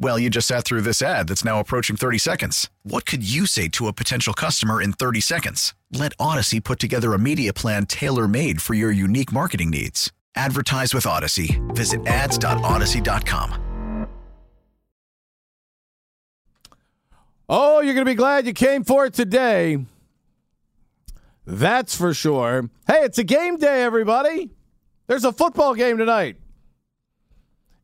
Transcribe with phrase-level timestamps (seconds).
[0.00, 2.70] Well, you just sat through this ad that's now approaching 30 seconds.
[2.84, 5.74] What could you say to a potential customer in 30 seconds?
[5.92, 10.12] Let Audacy put together a media plan tailor made for your unique marketing needs.
[10.36, 11.58] Advertise with Audacy.
[11.74, 13.64] Visit ads.audacy.com.
[17.48, 19.78] Oh, you're going to be glad you came for it today.
[21.46, 22.68] That's for sure.
[22.86, 24.50] Hey, it's a game day, everybody.
[25.06, 26.36] There's a football game tonight.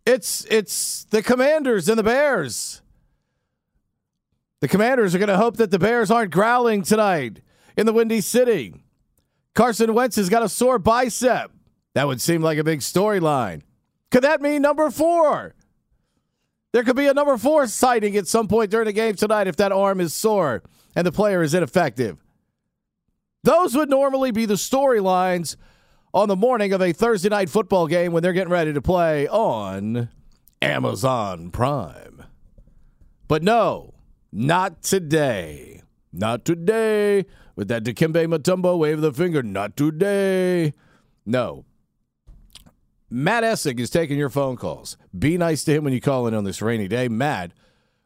[0.06, 2.82] It's it's the Commanders and the Bears.
[4.60, 7.40] The Commanders are going to hope that the Bears aren't growling tonight
[7.76, 8.84] in the Windy City.
[9.54, 11.50] Carson Wentz has got a sore bicep.
[11.94, 13.62] That would seem like a big storyline.
[14.10, 15.54] Could that mean number four?
[16.72, 19.56] There could be a number four sighting at some point during the game tonight if
[19.56, 20.62] that arm is sore
[20.96, 22.18] and the player is ineffective.
[23.44, 25.56] Those would normally be the storylines
[26.14, 29.26] on the morning of a Thursday night football game when they're getting ready to play
[29.26, 30.08] on
[30.62, 32.22] Amazon Prime.
[33.26, 33.94] But no,
[34.32, 35.82] not today.
[36.12, 37.26] Not today.
[37.56, 39.42] With that Dikembe Mutombo wave of the finger.
[39.42, 40.72] Not today.
[41.26, 41.64] No.
[43.10, 44.96] Matt Essig is taking your phone calls.
[45.16, 47.08] Be nice to him when you call in on this rainy day.
[47.08, 47.50] Matt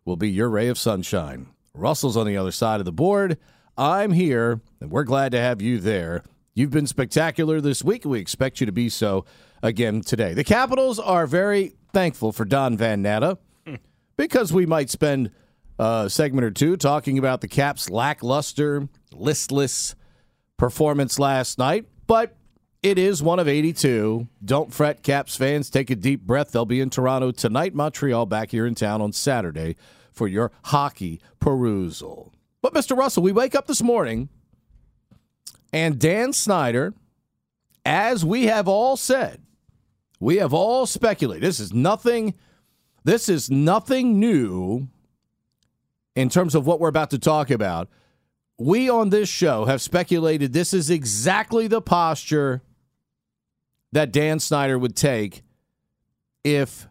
[0.07, 1.49] will be your ray of sunshine.
[1.75, 3.37] Russell's on the other side of the board.
[3.77, 6.25] I'm here, and we're glad to have you there.
[6.59, 8.05] You've been spectacular this week.
[8.05, 9.25] We expect you to be so
[9.63, 10.35] again today.
[10.35, 13.39] The Capitals are very thankful for Don Van Natta
[14.17, 15.31] because we might spend
[15.79, 19.95] a segment or two talking about the Caps' lackluster, listless
[20.57, 21.87] performance last night.
[22.09, 22.37] But
[22.83, 24.27] it is one of 82.
[24.45, 25.71] Don't fret, Caps fans.
[25.71, 26.51] Take a deep breath.
[26.51, 29.77] They'll be in Toronto tonight, Montreal back here in town on Saturday
[30.11, 32.35] for your hockey perusal.
[32.63, 32.97] But, Mr.
[32.97, 34.29] Russell, we wake up this morning
[35.73, 36.95] and Dan Snyder,
[37.85, 39.41] as we have all said,
[40.21, 41.43] we have all speculated.
[41.43, 42.35] This is nothing.
[43.05, 44.89] This is nothing new
[46.17, 47.89] in terms of what we're about to talk about.
[48.59, 52.63] We on this show have speculated this is exactly the posture
[53.93, 55.43] that Dan Snyder would take
[56.43, 56.89] if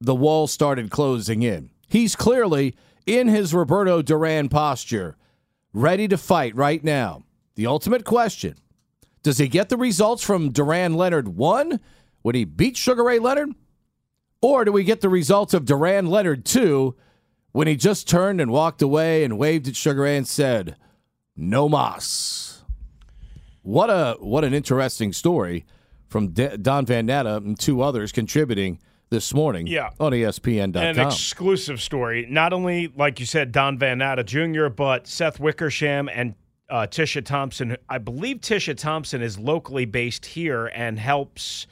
[0.00, 1.70] the wall started closing in.
[1.88, 2.76] He's clearly
[3.06, 5.16] in his Roberto Duran posture,
[5.72, 7.23] ready to fight right now.
[7.56, 8.56] The ultimate question
[9.22, 11.80] does he get the results from Duran Leonard 1
[12.22, 13.50] when he beat Sugar Ray Leonard?
[14.42, 16.94] Or do we get the results of Duran Leonard 2
[17.52, 20.76] when he just turned and walked away and waved at Sugar Ray and said,
[21.36, 22.62] No mas?
[23.62, 25.64] What a what an interesting story
[26.06, 28.78] from D- Don Van Natta and two others contributing
[29.08, 29.90] this morning Yeah.
[29.98, 30.82] on ESPN.com.
[30.82, 32.26] An exclusive story.
[32.28, 36.34] Not only, like you said, Don Van Natta Jr., but Seth Wickersham and
[36.70, 37.76] uh, Tisha Thompson.
[37.88, 41.66] I believe Tisha Thompson is locally based here and helps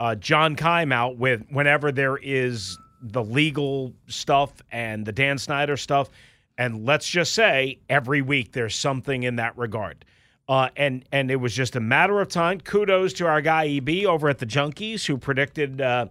[0.00, 5.76] uh, John Keim out with whenever there is the legal stuff and the Dan Snyder
[5.76, 6.10] stuff.
[6.56, 10.04] And let's just say every week there's something in that regard.
[10.48, 12.60] Uh, and and it was just a matter of time.
[12.60, 16.06] Kudos to our guy EB over at the Junkies who predicted uh,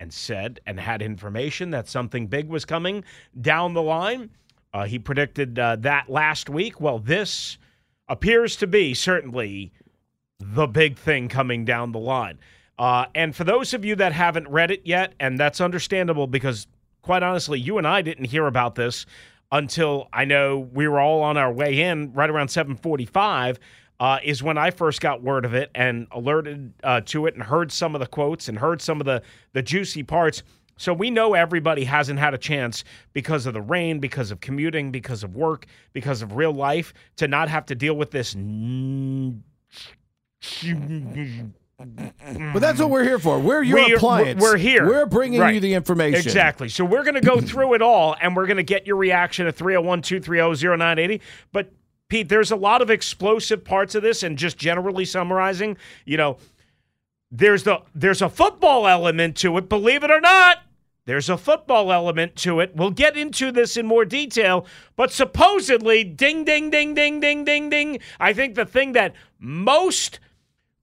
[0.00, 3.04] and said and had information that something big was coming
[3.40, 4.30] down the line.
[4.72, 6.80] Uh, he predicted uh, that last week.
[6.80, 7.58] Well, this
[8.08, 9.72] appears to be certainly
[10.38, 12.38] the big thing coming down the line.
[12.78, 16.66] Uh, and for those of you that haven't read it yet, and that's understandable because,
[17.02, 19.04] quite honestly, you and I didn't hear about this
[19.50, 23.58] until I know we were all on our way in right around 745
[24.00, 27.42] uh, is when I first got word of it and alerted uh, to it and
[27.42, 29.22] heard some of the quotes and heard some of the,
[29.52, 30.42] the juicy parts.
[30.78, 34.90] So we know everybody hasn't had a chance because of the rain, because of commuting,
[34.90, 38.34] because of work, because of real life to not have to deal with this.
[41.78, 43.38] But that's what we're here for.
[43.38, 44.40] We're your We're- appliance.
[44.42, 44.86] We're here.
[44.86, 45.54] We're bringing Right.
[45.54, 46.20] you the information.
[46.20, 46.68] Exactly.
[46.68, 49.46] So we're going to go through it all and we're going to get your reaction
[49.46, 51.20] at 301 230 0980.
[51.52, 51.70] But,
[52.08, 55.76] Pete, there's a lot of explosive parts of this, and just generally summarizing,
[56.06, 56.38] you know,
[57.30, 60.62] there's the there's a football element to it, believe it or not.
[61.08, 62.76] There's a football element to it.
[62.76, 67.70] We'll get into this in more detail, but supposedly, ding, ding, ding, ding, ding, ding,
[67.70, 68.00] ding.
[68.20, 70.20] I think the thing that most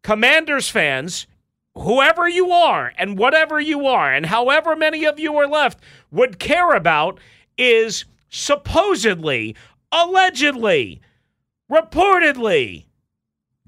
[0.01, 1.27] Commanders fans,
[1.75, 5.77] whoever you are and whatever you are, and however many of you are left,
[6.10, 7.19] would care about
[7.56, 9.56] is supposedly,
[9.92, 11.01] allegedly,
[11.71, 12.86] reportedly,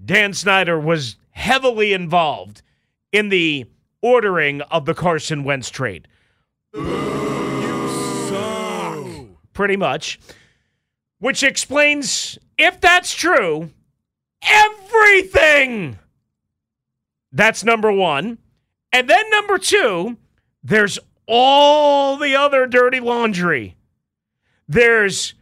[0.04, 2.64] Dan Snyder was heavily involved
[3.12, 3.66] in the
[4.02, 6.08] ordering of the Carson Wentz trade.
[9.54, 10.20] Pretty much.
[11.20, 13.72] Which explains, if that's true,
[14.44, 15.98] everything.
[17.32, 18.38] That's number one.
[18.94, 20.18] And then number two,
[20.64, 23.76] there's all the other dirty laundry.
[24.68, 25.34] There's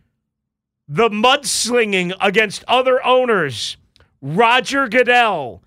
[0.88, 3.78] the mudslinging against other owners.
[4.22, 5.62] Roger Goodell,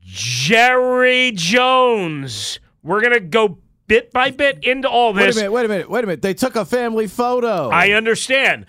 [0.00, 2.58] Jerry Jones.
[2.82, 5.36] We're going to go bit by bit into all this.
[5.36, 6.22] Wait a minute, wait a minute, wait a minute.
[6.22, 7.68] They took a family photo.
[7.70, 8.66] I understand.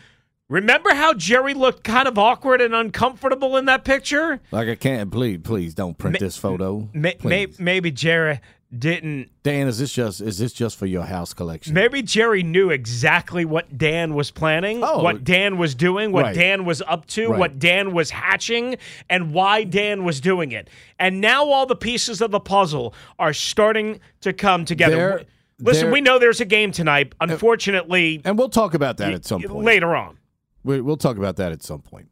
[0.47, 4.39] Remember how Jerry looked kind of awkward and uncomfortable in that picture?
[4.51, 6.87] like I can't please, please don't print this photo.
[6.93, 7.59] May, Please.
[7.59, 8.39] maybe Jerry
[8.79, 9.29] didn't.
[9.43, 11.73] Dan, is this just is this just for your house collection?
[11.73, 15.01] Maybe Jerry knew exactly what Dan was planning, Oh.
[15.03, 16.35] what Dan was doing, what Right.
[16.35, 17.39] Dan was up to, Right.
[17.39, 18.77] what Dan was hatching,
[19.09, 20.69] and why Dan was doing it.
[20.99, 24.95] And now all the pieces of the puzzle are starting to come together.
[24.95, 25.23] There-
[25.59, 27.13] Listen, there- we know there's a game tonight.
[27.21, 29.63] Unfortunately, and we'll talk about that at some point.
[29.65, 30.17] later on.
[30.63, 32.09] We, we'll talk about that at some point.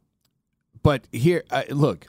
[0.82, 2.06] But here, uh, look,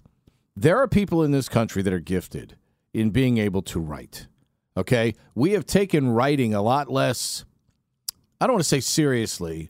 [0.56, 2.56] there are people in this country that are gifted
[2.94, 4.28] in being able to write.
[4.78, 7.46] Okay, we have taken writing a lot less.
[8.42, 9.70] I don't want to say seriously,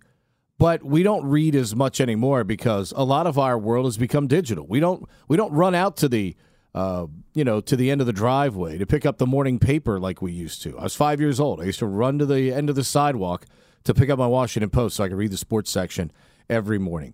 [0.57, 4.27] but we don't read as much anymore because a lot of our world has become
[4.27, 4.65] digital.
[4.65, 6.35] We don't we don't run out to the
[6.73, 9.99] uh, you know to the end of the driveway to pick up the morning paper
[9.99, 10.77] like we used to.
[10.79, 11.61] I was five years old.
[11.61, 13.45] I used to run to the end of the sidewalk
[13.83, 16.11] to pick up my Washington Post so I could read the sports section
[16.49, 17.13] every morning.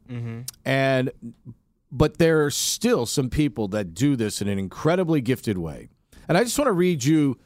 [0.63, 1.11] And
[1.91, 5.89] but there are still some people that do this in an incredibly gifted way.
[6.29, 7.37] And I just want to read you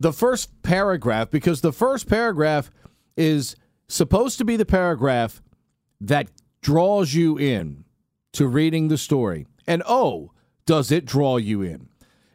[0.00, 2.70] the first paragraph because the first paragraph
[3.16, 3.56] is
[3.88, 5.42] supposed to be the paragraph
[6.00, 6.28] that
[6.60, 7.84] draws you in
[8.32, 9.46] to reading the story.
[9.66, 10.32] And oh,
[10.66, 11.88] does it draw you in?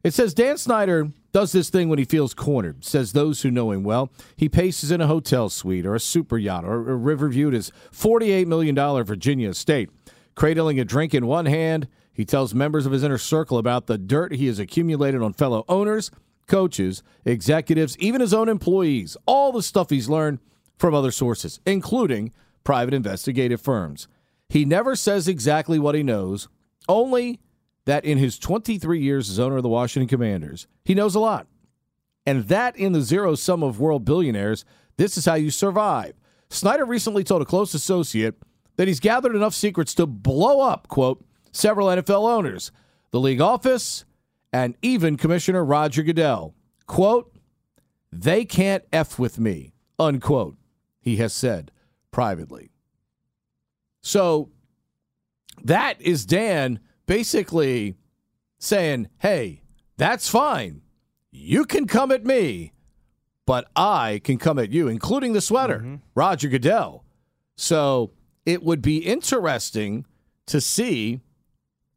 [0.03, 3.71] It says Dan Snyder does this thing when he feels cornered, says those who know
[3.71, 4.11] him well.
[4.35, 8.47] He paces in a hotel suite or a super yacht or a river-viewed his $48
[8.47, 9.89] million Virginia estate.
[10.35, 13.97] Cradling a drink in one hand, he tells members of his inner circle about the
[13.97, 16.09] dirt he has accumulated on fellow owners,
[16.47, 20.39] coaches, executives, even his own employees, all the stuff he's learned
[20.77, 22.31] from other sources, including
[22.63, 24.07] private investigative firms.
[24.49, 26.47] He never says exactly what he knows,
[26.87, 27.39] only
[27.85, 31.47] that in his 23 years as owner of the Washington Commanders, he knows a lot.
[32.25, 34.65] And that in the zero sum of world billionaires,
[34.97, 36.13] this is how you survive.
[36.49, 38.35] Snyder recently told a close associate
[38.75, 42.71] that he's gathered enough secrets to blow up, quote, several NFL owners,
[43.11, 44.05] the league office,
[44.51, 46.55] and even Commissioner Roger Goodell.
[46.85, 47.33] Quote,
[48.11, 50.57] they can't F with me, unquote,
[50.99, 51.71] he has said
[52.11, 52.71] privately.
[54.01, 54.49] So
[55.63, 57.95] that is Dan basically
[58.59, 59.61] saying, hey,
[59.97, 60.81] that's fine.
[61.31, 62.73] You can come at me,
[63.45, 65.95] but I can come at you, including the sweater, mm-hmm.
[66.15, 67.03] Roger Goodell.
[67.55, 68.11] So
[68.45, 70.05] it would be interesting
[70.47, 71.19] to see,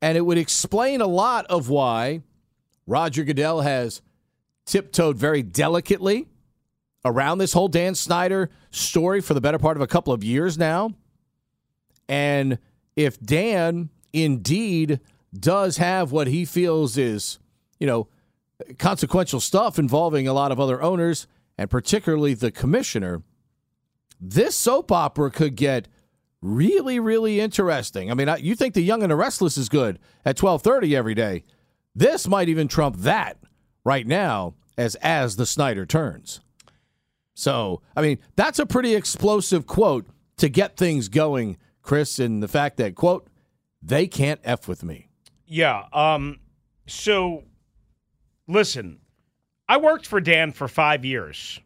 [0.03, 2.23] and it would explain a lot of why
[2.91, 4.03] Roger Goodell has
[4.67, 6.27] tiptoed very delicately
[7.05, 10.59] around this whole Dan Snyder story for the better part of a couple of years
[10.59, 10.91] now.
[12.09, 12.59] And
[12.97, 14.99] if Dan indeed
[15.33, 17.39] does have what he feels is,
[17.79, 18.09] you know,
[18.79, 23.23] consequential stuff involving a lot of other owners and particularly the commissioner,
[24.21, 25.87] this soap opera could get
[26.43, 28.11] really, really interesting.
[28.11, 31.15] I mean, you think the Young and the Restless is good at twelve thirty every
[31.15, 31.45] day.
[31.95, 33.39] This might even trump that
[33.85, 36.41] right now as as the Snyder turns.
[37.35, 40.07] So, I mean, that's a pretty explosive quote
[40.37, 43.29] to get things going, Chris, and the fact that quote
[43.83, 45.09] they can't f with me.
[45.47, 45.85] Yeah.
[45.93, 46.41] Um.
[46.87, 47.45] So,
[48.47, 49.01] listen,
[49.69, 51.61] I worked for Dan for five years,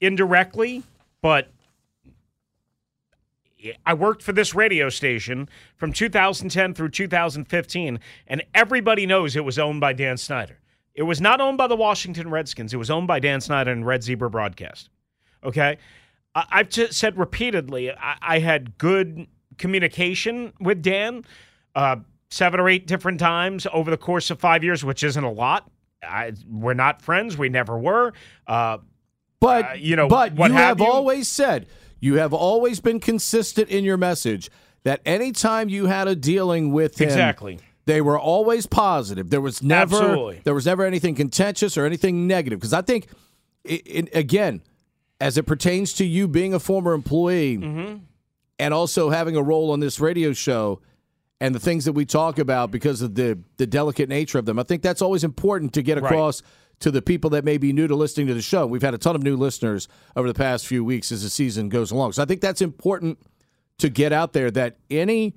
[0.00, 0.82] indirectly,
[1.22, 1.53] but
[3.86, 9.58] I worked for this radio station from 2010 through 2015, and everybody knows it was
[9.58, 10.58] owned by Dan Snyder.
[10.94, 12.72] It was not owned by the Washington Redskins.
[12.72, 14.90] It was owned by Dan Snyder and Red Zebra Broadcast.
[15.42, 15.78] Okay.
[16.34, 19.26] I- I've t- said repeatedly, I-, I had good
[19.58, 21.24] communication with Dan
[21.74, 21.96] uh,
[22.30, 25.68] seven or eight different times over the course of five years, which isn't a lot.
[26.02, 27.36] I, we're not friends.
[27.38, 28.12] We never were.
[28.46, 28.78] Uh,
[29.40, 30.86] But uh, you know, but what you have, have you.
[30.92, 31.66] always said
[32.04, 34.50] you have always been consistent in your message
[34.84, 37.58] that anytime you had a dealing with him, Exactly.
[37.86, 39.30] they were always positive.
[39.30, 40.40] There was never Absolutely.
[40.44, 42.58] there was never anything contentious or anything negative.
[42.60, 43.08] Because I think,
[43.68, 44.60] i i again,
[45.20, 47.96] as it pertains to you being a former employee Mm-hmm.
[48.58, 50.80] and also having a role on this radio show.
[51.40, 54.58] And the things that we talk about because of the the delicate nature of them,
[54.58, 56.10] I think that's always important to get Right.
[56.80, 58.66] To the people that may be new to listening to the show.
[58.66, 61.68] We've had a ton of new listeners over the past few weeks as the season
[61.68, 62.12] goes along.
[62.12, 63.18] So I think that's important
[63.78, 65.34] to get out there that any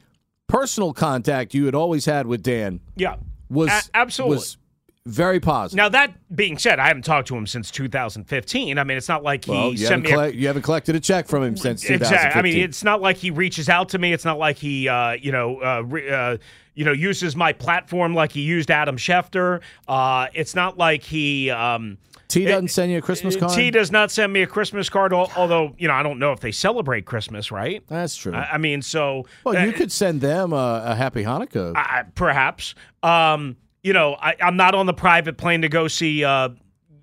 [0.48, 3.16] personal contact you had always had with Dan Yeah.
[3.50, 4.36] was A- absolutely.
[4.38, 4.58] was
[5.06, 5.78] very positive.
[5.78, 8.78] Now that being said, I haven't talked to him since 2015.
[8.78, 10.96] I mean, it's not like he well, you sent haven't, me a you haven't collected
[10.96, 11.96] a check from him since 2015.
[12.18, 12.40] Exactly.
[12.40, 14.12] I mean, it's not like he reaches out to me.
[14.12, 16.38] It's not like he, uh, you know, uh, re- uh,
[16.78, 19.62] you know, uses my platform like he used Adam Schefter.
[19.88, 21.50] Uh, it's not like he.
[21.50, 23.54] Um, T doesn't send you a Christmas card.
[23.54, 26.40] T does not send me a Christmas card, although you know I don't know if
[26.40, 27.84] they celebrate Christmas, right?
[27.88, 28.36] That's true.
[28.36, 31.76] I, I mean, so well, you uh, could send them a, a happy Hanukkah.
[31.76, 32.76] I, perhaps.
[33.02, 36.50] Um, you know, I, I'm not on the private plane to go see uh,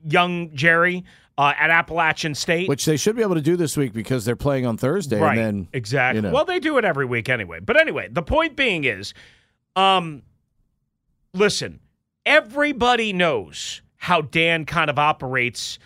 [0.04, 1.04] young Jerry
[1.36, 2.68] uh, at Appalachian State.
[2.68, 5.18] which they should be able to do this week because they're playing on Thursday.
[5.18, 5.36] right.
[5.36, 6.18] And then, exactly.
[6.18, 6.32] you know.
[6.32, 7.58] Well, they do it every week anyway.
[7.58, 9.14] But anyway, the point being is,
[9.76, 10.22] um,
[11.32, 11.80] listen,
[12.26, 15.78] everybody knows how Dan kind of operates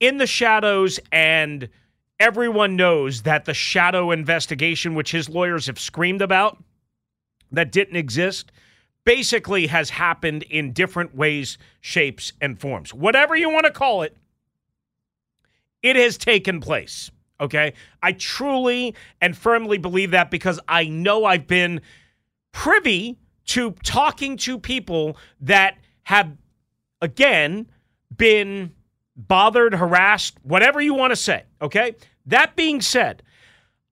[0.00, 1.68] in the shadows and.
[2.20, 6.56] Everyone knows that the shadow investigation, which his lawyers have screamed about,
[7.50, 8.52] that didn't exist,
[9.04, 12.94] basically has happened in different ways, shapes, and forms.
[12.94, 14.16] Whatever you want to call it,
[15.82, 17.10] it has taken place.
[17.40, 17.72] Okay.
[18.02, 21.80] I truly and firmly believe that because I know I've been
[22.52, 26.30] privy to talking to people that have,
[27.00, 27.66] again,
[28.16, 28.72] been
[29.16, 31.44] bothered, harassed, whatever you want to say.
[31.60, 31.94] Okay.
[32.26, 33.22] That being said,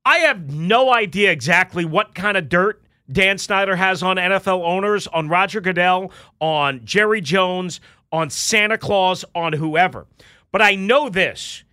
[0.04, 5.06] I have no idea exactly what kind of dirt Dan Snyder has on NFL owners,
[5.08, 7.80] on Roger Goodell, on Jerry Jones,
[8.12, 10.06] on Santa Claus, on whoever.
[10.52, 11.64] But I know this.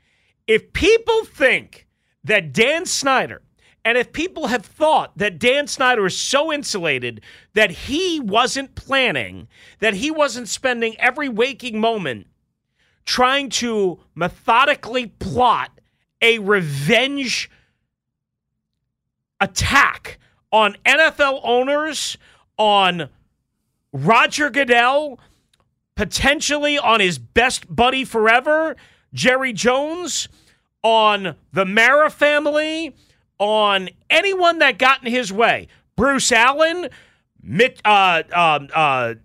[0.48, 1.88] If people think
[2.24, 3.41] that Dan Snyder,
[3.88, 7.22] and if people have thought that Dan Snyder is so insulated
[7.53, 9.48] that he wasn't planning,
[9.79, 12.27] that he wasn't spending every waking moment
[13.06, 15.72] trying to methodically plot
[16.22, 17.50] a revenge
[19.39, 20.20] attack
[20.51, 22.17] on NFL owners,
[22.58, 23.08] on
[23.94, 25.17] Roger Goodell,
[25.96, 28.75] potentially on his best buddy forever,
[29.13, 30.27] Jerry Jones,
[30.84, 32.94] on the Mara family,
[33.39, 35.67] on anyone that got in his way.
[35.96, 36.89] Bruce Allen,
[37.41, 39.15] Mitt, uh, um, uh,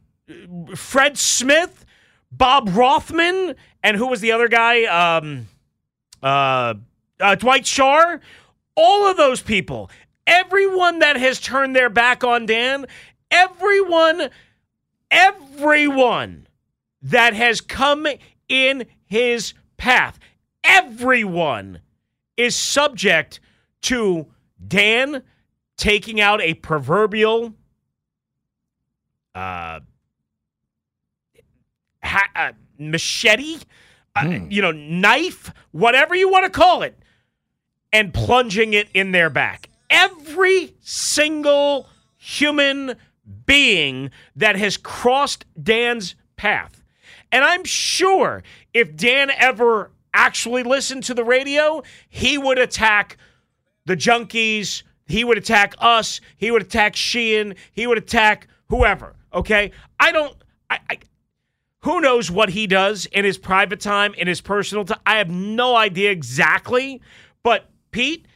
[0.75, 1.85] Fred Smith,
[2.31, 4.85] Bob Rothman, and who was the other guy?
[4.85, 5.49] Um,
[6.23, 6.75] uh,
[7.21, 8.21] uh, Dwight Schar.
[8.75, 9.91] All of those people,
[10.27, 12.87] everyone that has turned their back on Dan,
[13.31, 14.31] everyone,
[15.11, 16.47] everyone
[17.03, 18.07] that has come
[18.49, 20.19] in his path,
[20.65, 21.81] everyone
[22.39, 23.41] is subject
[23.83, 24.27] to
[24.67, 25.23] Dan
[25.77, 27.55] taking out a proverbial
[29.35, 29.81] uh,
[32.03, 33.59] ha- uh machete,
[34.17, 36.99] uh, you know, knife, whatever you want to call it,
[37.93, 39.69] and plunging it in their back.
[39.91, 42.97] Every single human
[43.47, 46.83] being that has crossed Dan's path.
[47.31, 48.43] And I'm sure
[48.75, 53.17] if Dan ever actually listened to the radio, he would attack
[53.87, 54.83] the junkies.
[55.07, 56.21] He would attack us.
[56.37, 57.55] He would attack Sheehan.
[57.73, 59.17] He would attack whoever.
[59.35, 59.73] Okay.
[59.99, 60.35] I don't.
[60.71, 60.99] I, I.
[61.81, 65.01] Who knows what he does in his private time, in his personal time?
[65.05, 67.01] I have no idea exactly.
[67.43, 68.27] But Pete,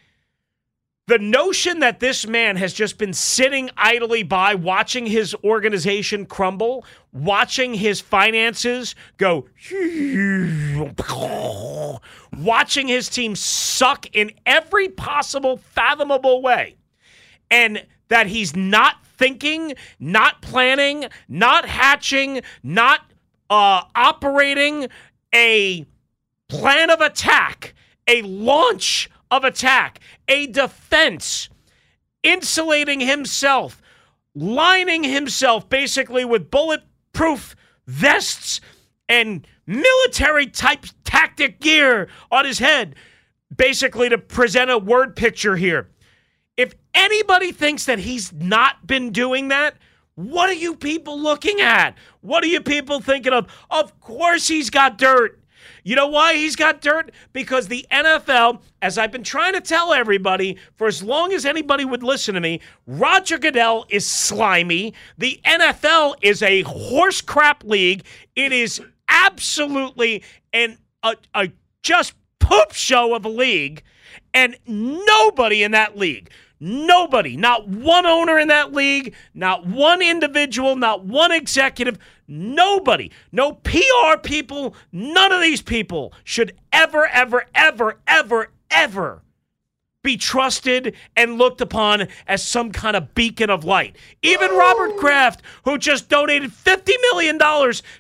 [1.07, 6.85] the notion that this man has just been sitting idly by watching his organization crumble,
[7.13, 9.47] watching his finances go,
[12.37, 16.77] watching his team suck in every possible fathomable way,
[17.53, 23.13] and that he's not thinking, not planning, not hatching, not
[23.49, 24.89] uh, operating
[25.33, 25.87] a
[26.49, 27.75] plan of attack,
[28.09, 31.49] a launch of attack, a defense,
[32.23, 33.81] insulating himself,
[34.35, 37.57] lining himself basically with bulletproof
[37.87, 38.61] vests
[39.09, 42.95] and military type tactic gear on his head,
[43.55, 45.89] basically to present a word picture here.
[46.57, 49.77] If anybody thinks that he's not been doing that,
[50.15, 51.95] what are you people looking at?
[52.23, 53.47] What are you people thinking of?
[53.71, 55.39] Of course he's got dirt.
[55.85, 57.13] You know why he's got dirt?
[57.33, 61.85] Because the NFL, as I've been trying to tell everybody for as long as anybody
[61.85, 64.95] would listen to me, Roger Goodell is slimy.
[65.19, 68.05] The NFL is a horse crap league.
[68.35, 71.49] It is absolutely an a, a
[71.83, 73.83] just poop show of a league,
[74.35, 76.31] and nobody in that league.
[76.59, 83.53] Nobody, not one owner in that league, not one individual, not one executive, nobody, no
[83.53, 89.23] PR people, none of these people should ever, ever, ever, ever, ever
[90.07, 93.97] be trusted and looked upon as some kind of beacon of light.
[94.23, 97.39] Even Robert Kraft, who just donated $50 million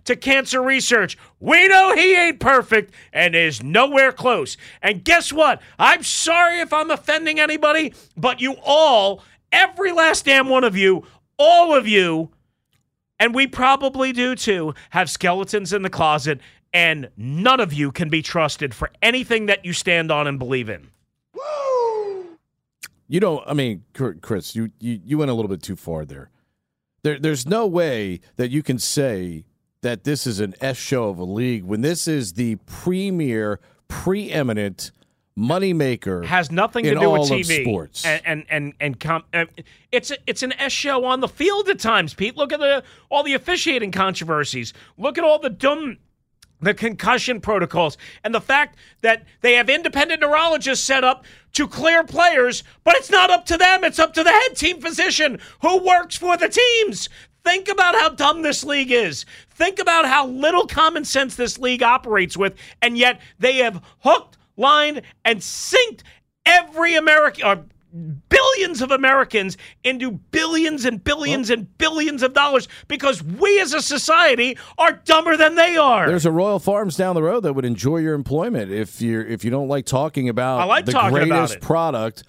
[0.04, 4.56] to cancer research, we know he ain't perfect and is nowhere close.
[4.82, 5.60] And guess what?
[5.80, 11.04] I'm sorry if I'm offending anybody, but you all, every last damn one of you,
[11.40, 12.30] all of you,
[13.18, 16.38] and we probably do too, have skeletons in the closet,
[16.72, 20.68] and none of you can be trusted for anything that you stand on and believe
[20.68, 20.90] in.
[23.08, 23.42] You don't.
[23.46, 26.30] I mean, Chris, you, you you went a little bit too far there.
[27.02, 29.44] There, there's no way that you can say
[29.82, 34.90] that this is an S show of a league when this is the premier, preeminent
[35.38, 36.24] moneymaker.
[36.24, 37.62] Has nothing to do with TV.
[37.62, 39.44] sports and and and, and com- uh,
[39.92, 42.14] it's a, it's an S show on the field at times.
[42.14, 44.72] Pete, look at the all the officiating controversies.
[44.98, 45.98] Look at all the dumb
[46.60, 52.04] the concussion protocols and the fact that they have independent neurologists set up to clear
[52.04, 53.84] players, but it's not up to them.
[53.84, 57.08] It's up to the head team physician who works for the teams.
[57.44, 59.24] Think about how dumb this league is.
[59.50, 64.36] Think about how little common sense this league operates with, and yet they have hooked,
[64.56, 66.00] lined, and synced
[66.44, 73.22] every American billions of Americans into billions and billions well, and billions of dollars because
[73.22, 76.06] we as a society are dumber than they are.
[76.06, 79.44] There's a Royal Farms down the road that would enjoy your employment if you if
[79.44, 82.24] you don't like talking about like the talking greatest product.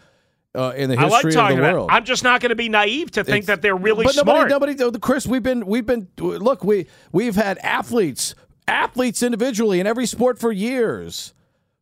[0.55, 3.11] Uh, in the history like of the world, I'm just not going to be naive
[3.11, 4.49] to think it's, that they're really but smart.
[4.49, 6.07] Nobody, nobody, Chris, we've been, we've been.
[6.17, 8.33] Look, we we've had athletes,
[8.67, 11.35] athletes individually in every sport for years,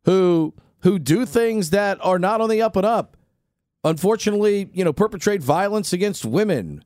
[0.04, 3.16] who who do things that are not on the up and up
[3.86, 6.84] unfortunately, you know, perpetrate violence against women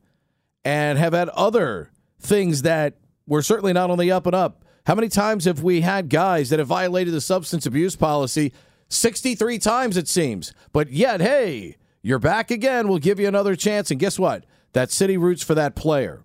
[0.64, 4.64] and have had other things that were certainly not on the up and up.
[4.86, 8.52] How many times have we had guys that have violated the substance abuse policy?
[8.88, 10.52] 63 times, it seems.
[10.72, 12.88] But yet, hey, you're back again.
[12.88, 13.90] We'll give you another chance.
[13.90, 14.44] And guess what?
[14.72, 16.22] That city roots for that player.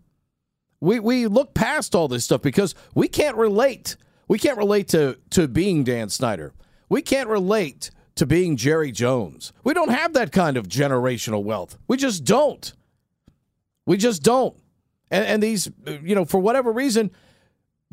[0.81, 3.95] We, we look past all this stuff because we can't relate.
[4.27, 6.53] We can't relate to, to being Dan Snyder.
[6.89, 9.53] We can't relate to being Jerry Jones.
[9.63, 11.77] We don't have that kind of generational wealth.
[11.87, 12.73] We just don't.
[13.85, 14.55] We just don't.
[15.11, 15.69] And, and these,
[16.01, 17.11] you know, for whatever reason,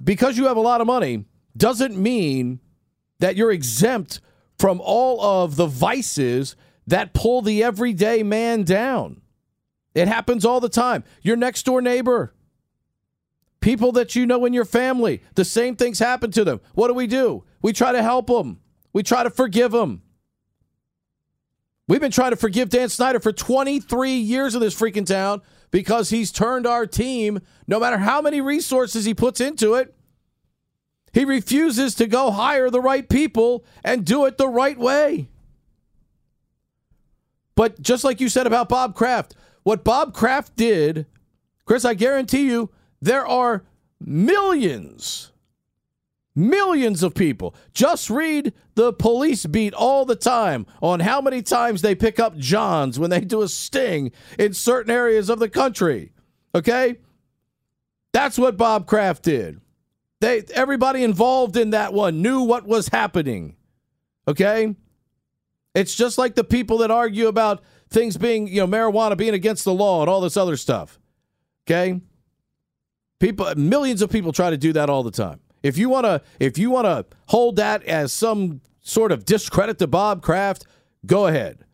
[0.02, 1.24] because you have a lot of money,
[1.56, 2.60] doesn't mean
[3.18, 4.20] that you're exempt
[4.58, 6.56] from all of the vices
[6.86, 9.20] that pull the everyday man down.
[9.94, 11.04] It happens all the time.
[11.20, 12.34] Your next door neighbor,
[13.60, 16.60] people that you know in your family, the same things happen to them.
[16.74, 17.44] What do we do?
[17.60, 18.60] We try to help them,
[18.92, 20.01] we try to forgive them.
[21.88, 26.10] We've been trying to forgive Dan Snyder for 23 years in this freaking town because
[26.10, 29.94] he's turned our team, no matter how many resources he puts into it,
[31.12, 35.28] he refuses to go hire the right people and do it the right way.
[37.54, 41.06] But just like you said about Bob Kraft, what Bob Kraft did,
[41.64, 43.64] Chris, I guarantee you, there are
[44.00, 45.31] millions
[46.34, 47.54] Millions of people.
[47.74, 52.36] Just read the police beat all the time on how many times they pick up
[52.36, 56.12] Johns when they do a sting in certain areas of the country.
[56.54, 56.98] Okay?
[58.12, 59.60] That's what Bob Kraft did.
[60.20, 63.56] They everybody involved in that one knew what was happening.
[64.26, 64.74] Okay?
[65.74, 69.64] It's just like the people that argue about things being, you know, marijuana being against
[69.64, 70.98] the law and all this other stuff.
[71.66, 72.00] Okay?
[73.20, 75.40] People millions of people try to do that all the time.
[75.62, 79.78] If you want to if you want to hold that as some sort of discredit
[79.78, 80.66] to Bob Kraft,
[81.06, 81.64] go ahead.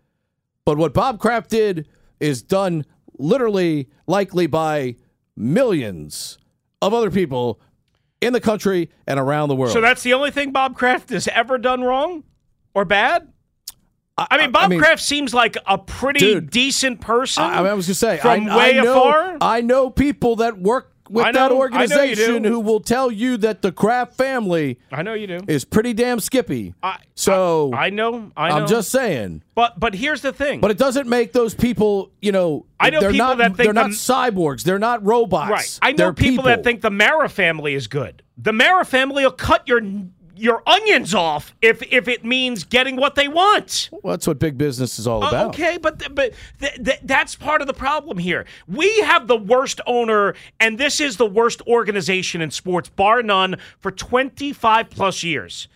[0.65, 1.89] But what Bob Kraft did
[2.21, 2.85] is done
[3.19, 4.97] literally likely by
[5.37, 6.39] millions
[6.83, 7.61] of other people
[8.21, 9.73] in the country and around the world.
[9.73, 12.25] So that's the only thing Bob Kraft has ever done wrong
[12.75, 13.33] or bad?
[14.19, 17.45] I mean, Bob I mean, Kraft seems like a pretty dude, decent person.
[17.45, 19.37] I, I was going to say, from I, way I know, afar.
[19.41, 23.73] I know people that work with know, that organization who will tell you that the
[23.73, 26.75] Kraft family I know you do is pretty damn skippy.
[26.83, 28.57] I, so I, I know I know.
[28.57, 29.43] I'm just saying.
[29.55, 30.61] But but here's the thing.
[30.61, 33.67] But it doesn't make those people, you know, I know they're people not, that think
[33.67, 34.63] they're the, not cyborgs.
[34.63, 35.51] They're not robots.
[35.51, 35.79] Right.
[35.83, 38.23] I know people, people, that think the Mara family is good.
[38.37, 39.81] The Mara family will cut your
[40.39, 43.89] your onions off if if it means getting what they want.
[43.91, 45.49] Well, that's what big business is all Uh, about.
[45.49, 48.47] Okay, but th- but th- th- that's part of the problem here.
[48.67, 53.57] We have the worst owner, and this is the worst organization in sports, bar none,
[53.79, 55.69] for 25 plus years.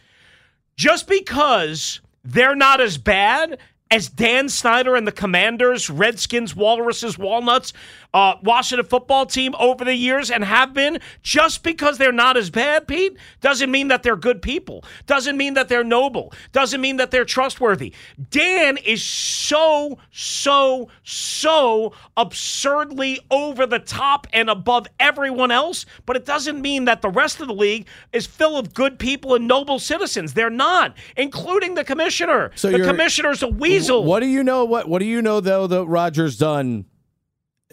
[0.77, 3.59] Just because they're not as bad
[3.92, 7.74] as Dan Snyder and the Commanders, Redskins, Walruses, Walnuts,
[8.14, 12.48] uh, Washington football team over the years and have been, just because they're not as
[12.48, 14.83] bad, Pete, doesn't mean that they're good people.
[15.05, 16.33] Doesn't mean that they're noble.
[16.52, 17.92] Doesn't mean that they're trustworthy.
[18.31, 26.24] Dan is so, so, so absurdly over the top and above everyone else, but it
[26.24, 29.78] doesn't mean that the rest of the league is full of good people and noble
[29.78, 30.33] citizens.
[30.33, 32.52] They're not, including the commissioner.
[32.55, 33.81] So the commissioner's a weasel.
[33.90, 34.64] What do you know?
[34.64, 36.86] What What do you know though that Rogers done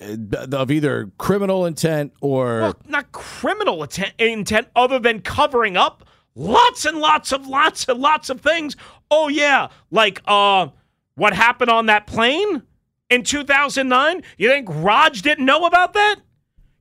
[0.02, 0.16] uh,
[0.54, 6.86] of either criminal intent or Well, not criminal atten- intent other than covering up lots
[6.86, 8.76] and lots of lots and lots of things.
[9.12, 10.68] Oh yeah, like uh
[11.16, 12.64] what happened on that plane
[13.10, 14.24] in 2009?
[14.38, 16.16] You think Raj didn't know about that?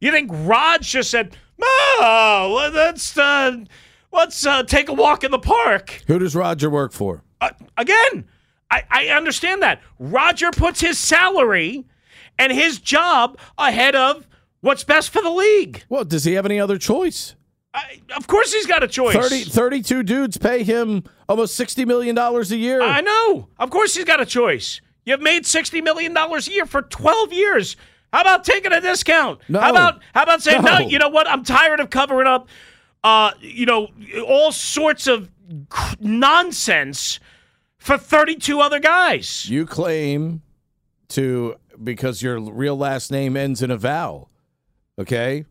[0.00, 3.56] You think Raj just said, "Oh, well, let's uh
[4.12, 7.24] let's uh, take a walk in the park." who does Roger work for?
[7.40, 8.26] Uh, again,
[8.70, 9.80] I, I understand that.
[9.98, 11.86] Roger puts his salary
[12.38, 14.26] and his job ahead of
[14.60, 15.84] what's best for the league.
[15.88, 17.34] Well, does he have any other choice?
[17.74, 19.14] I, of course, he's got a choice.
[19.14, 22.80] 30, 32 dudes pay him almost $60 million a year.
[22.82, 23.48] I know.
[23.58, 24.80] Of course, he's got a choice.
[25.08, 27.76] You've made sixty million dollars a year for twelve years.
[28.12, 29.40] How about taking a discount?
[29.48, 29.58] No.
[29.58, 30.80] How about how about saying no.
[30.80, 30.86] No.
[30.86, 31.26] You know what?
[31.26, 32.46] I'm tired of covering up,
[33.02, 33.88] uh, you know,
[34.26, 35.30] all sorts of
[35.98, 37.20] nonsense
[37.78, 39.48] for 32 other guys.
[39.48, 40.42] You claim
[41.08, 44.30] to because your real last name ends in a vowel.
[44.98, 45.44] Okay?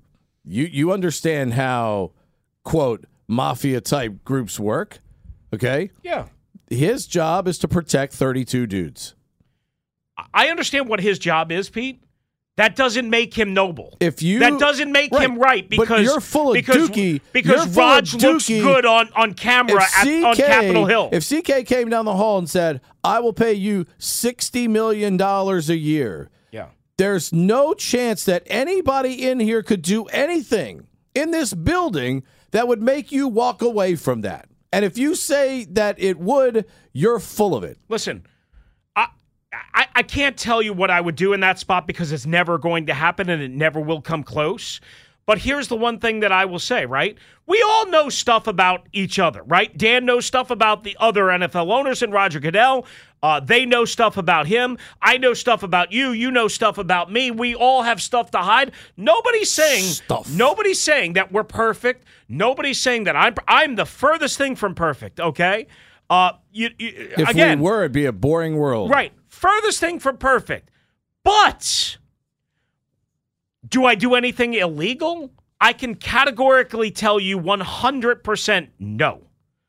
[0.43, 2.11] You you understand how
[2.63, 4.99] quote mafia type groups work,
[5.53, 5.91] okay?
[6.03, 6.27] Yeah.
[6.69, 9.15] His job is to protect 32 dudes.
[10.33, 12.01] I understand what his job is, Pete.
[12.57, 13.95] That doesn't make him noble.
[13.99, 17.21] If you that doesn't make him right but because you're full of because, dookie.
[17.31, 21.09] because Raj looks good on, on camera at, on Capitol Hill.
[21.11, 25.69] If CK came down the hall and said, "I will pay you 60 million dollars
[25.69, 26.69] a year." yeah.
[26.97, 32.81] there's no chance that anybody in here could do anything in this building that would
[32.81, 34.49] make you walk away from that.
[34.73, 37.77] And if you say that it would, you're full of it.
[37.87, 38.25] Listen,
[39.53, 42.57] I, I can't tell you what I would do in that spot because it's never
[42.57, 44.79] going to happen and it never will come close.
[45.25, 47.17] But here's the one thing that I will say, right?
[47.47, 49.77] We all know stuff about each other, right?
[49.77, 52.85] Dan knows stuff about the other NFL owners and Roger Goodell.
[53.21, 54.77] Uh, they know stuff about him.
[55.01, 56.11] I know stuff about you.
[56.11, 57.29] You know stuff about me.
[57.31, 58.71] We all have stuff to hide.
[58.95, 60.31] Nobody's saying Stuff.
[60.33, 62.05] Nobody's saying that we're perfect.
[62.29, 65.19] Nobody's saying that I'm I'm the furthest thing from perfect.
[65.19, 65.67] Okay.
[66.09, 68.89] Uh, you, you If again, we were, it'd be a boring world.
[68.91, 69.11] Right.
[69.37, 70.71] Furthest thing from perfect.
[71.23, 71.97] But
[73.67, 75.29] do I do anything illegal?
[75.61, 79.21] I can categorically tell you 100% no.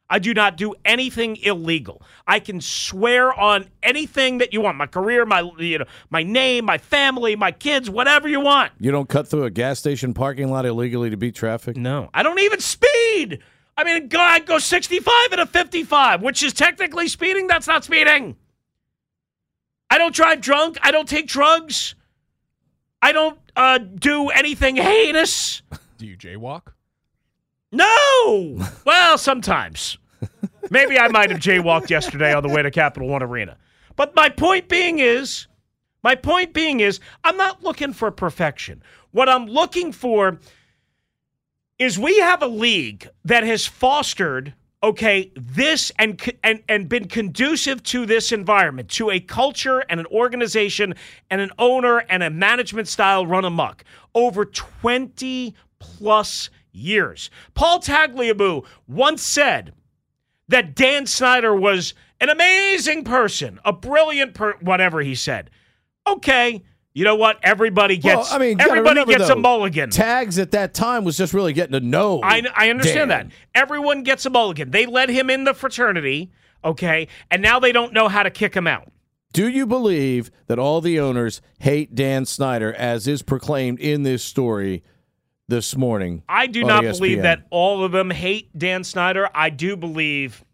[0.09, 2.01] I do not do anything illegal.
[2.27, 4.79] I can swear on anything that you want.
[4.79, 8.73] My career, my you know, my name, my family, my kids, whatever you want.
[8.81, 11.77] You don't cut through a gas station parking lot illegally to beat traffic?
[11.77, 12.09] No.
[12.15, 13.41] I don't even speed.
[13.77, 17.47] I mean, God, I go 65 at a 55, which is technically speeding.
[17.49, 18.37] That's not speeding.
[19.91, 20.79] I don't drive drunk.
[20.83, 21.95] I don't take drugs.
[23.01, 25.63] I don't uh, do anything heinous.
[25.99, 26.73] Do you jaywalk?
[27.73, 28.65] No.
[28.85, 29.99] Well, sometimes.
[30.71, 33.57] Maybe I might have jaywalked yesterday on the way to Capital One Arena.
[33.97, 35.47] But my point being is,
[36.03, 38.83] my point being is, I'm not looking for perfection.
[39.11, 40.39] What I'm looking for
[41.79, 47.83] is we have a league that has fostered okay this and and and been conducive
[47.83, 50.95] to this environment to a culture and an organization
[51.31, 58.65] and an owner and a management style run amok over 20 plus years paul tagliabue
[58.87, 59.73] once said
[60.49, 65.51] that Dan Snyder was an amazing person, a brilliant per whatever he said.
[66.07, 66.63] Okay,
[66.95, 67.39] you know what?
[67.43, 69.91] Everybody gets well, I mean, everybody gets a mulligan.
[69.91, 72.21] Tags at that time was just really getting to know.
[72.23, 73.29] I, I understand Dan.
[73.29, 73.37] that.
[73.55, 74.71] Everyone gets a mulligan.
[74.71, 76.33] They let him in the fraternity,
[76.65, 78.91] okay, and now they don't know how to kick him out.
[79.33, 84.25] Do you believe that all the owners hate Dan Snyder as is proclaimed in this
[84.25, 84.83] story
[85.49, 86.23] this morning?
[86.29, 86.99] I do not ESPN?
[86.99, 89.29] believe that all of them hate Dan Snyder.
[89.35, 90.45] I do believe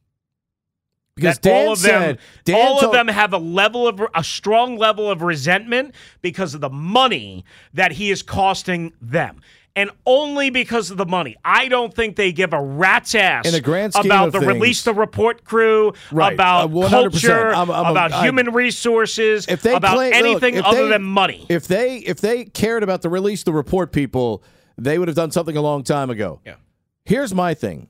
[1.16, 4.02] because Dan all of them, said Dan all told- of them have a level of
[4.14, 9.40] a strong level of resentment because of the money that he is costing them.
[9.76, 11.34] and only because of the money.
[11.44, 14.82] I don't think they give a rat's ass In the grand about the things- release
[14.84, 16.32] the report crew, Right.
[16.32, 20.64] about Uh, culture, I'm- I'm about I- human resources, if they about look, anything if
[20.64, 21.44] other they- than money.
[21.48, 24.44] If they if they cared about the release the report people,
[24.78, 26.38] they would have done something a long time ago.
[26.46, 26.54] Yeah.
[27.04, 27.88] Here's my thing.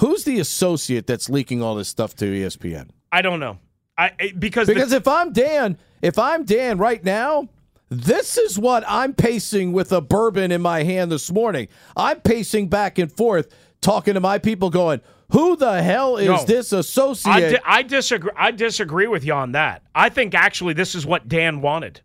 [0.00, 2.88] Who's the associate that's leaking all this stuff to ESPN?
[3.12, 3.58] I don't know.
[3.98, 7.48] I I- because the- Because if I'm Dan, if I'm Dan right now,
[7.90, 11.68] this is what I'm pacing with a bourbon in my hand this morning.
[11.96, 13.48] I'm pacing back and forth,
[13.80, 15.00] talking to my people, going,
[15.32, 16.44] "Who the hell is No.
[16.44, 18.30] this associate?" I, di- I disagree.
[18.36, 19.82] I disagree with you on that.
[19.94, 22.00] I think actually this is what Dan wanted.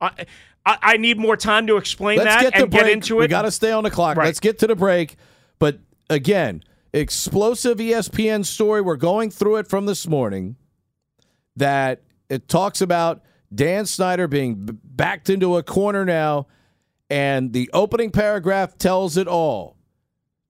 [0.00, 0.10] I
[0.66, 2.82] I, I need more time to explain Let's that get and break.
[2.84, 3.22] get into it.
[3.22, 4.18] We got to stay on the clock.
[4.18, 4.26] Right.
[4.26, 5.16] Let's get to the break.
[5.58, 5.78] But
[6.10, 8.80] again, explosive ESPN story.
[8.80, 10.56] We're going through it from this morning.
[11.56, 13.22] That it talks about
[13.54, 16.46] Dan Snyder being backed into a corner now,
[17.10, 19.76] and the opening paragraph tells it all.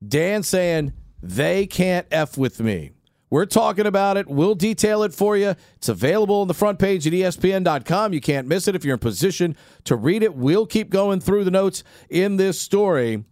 [0.06, 2.92] Dan saying they can't f with me.
[3.30, 4.26] We're talking about it.
[4.26, 5.54] We'll detail it for you.
[5.76, 8.14] It's available on the front page at ESPN.com.
[8.14, 10.34] You can't miss it if you're in position to read it.
[10.34, 13.24] We'll keep going through the notes in this story.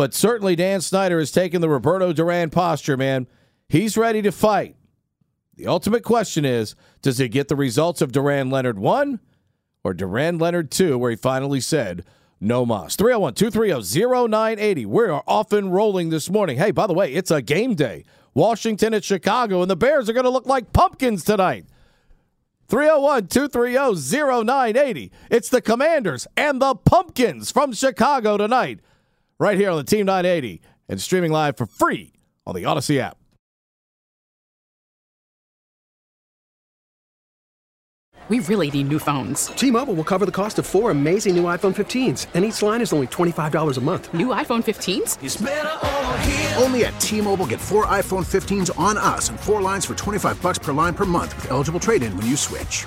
[0.00, 3.26] But certainly Dan Snyder has taken the Roberto Duran posture, man.
[3.68, 4.76] He's ready to fight.
[5.56, 9.20] The ultimate question is does he get the results of Duran Leonard 1
[9.84, 12.02] or Duran Leonard 2, where he finally said,
[12.40, 12.96] no mas.
[12.96, 14.86] 301 230 0980.
[14.86, 16.56] We are off and rolling this morning.
[16.56, 18.06] Hey, by the way, it's a game day.
[18.32, 21.66] Washington at Chicago, and the Bears are going to look like pumpkins tonight.
[22.68, 25.12] 301 230 0980.
[25.30, 28.80] It's the Commanders and the Pumpkins from Chicago tonight,
[29.40, 32.12] right here on the Team 980 and streaming live for free
[32.46, 33.16] on the Audacy app.
[38.28, 39.46] We really need new phones.
[39.46, 42.92] T-Mobile will cover the cost of four amazing new iPhone 15s, and each line is
[42.92, 44.14] only $25 a month.
[44.14, 45.18] New iPhone 15s?
[46.62, 50.60] Only at T-Mobile get four iPhone 15s on us and four lines for 25 bucks
[50.60, 52.86] per line per month with eligible trade-in when you switch.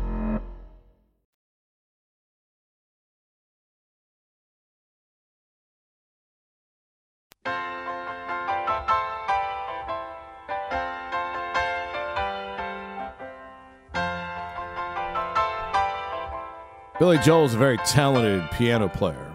[17.01, 19.33] Billy Joel is a very talented piano player.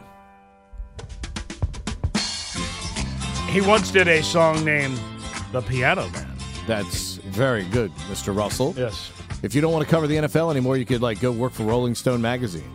[3.49, 5.01] He once did a song named
[5.51, 6.31] "The Piano Man."
[6.69, 8.33] That's very good, Mr.
[8.33, 8.73] Russell.
[8.77, 9.11] Yes.
[9.43, 11.65] If you don't want to cover the NFL anymore, you could like go work for
[11.65, 12.71] Rolling Stone magazine.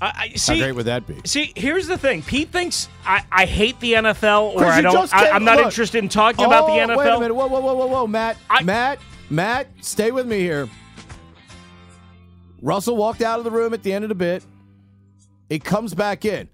[0.00, 0.54] I, I see.
[0.54, 1.20] How great would that be?
[1.26, 2.22] See, here's the thing.
[2.22, 5.12] Pete thinks I, I hate the NFL, or I don't.
[5.12, 5.66] I, I'm not look.
[5.66, 6.96] interested in talking about the Oh, NFL.
[6.96, 7.34] Wait a minute.
[7.34, 8.06] Whoa, whoa, whoa, whoa, whoa, whoa.
[8.06, 10.66] Matt, I- Matt, Matt, stay with me here.
[12.64, 14.42] Russell walked out of the room at the end of the bit.
[15.50, 16.48] He comes back in.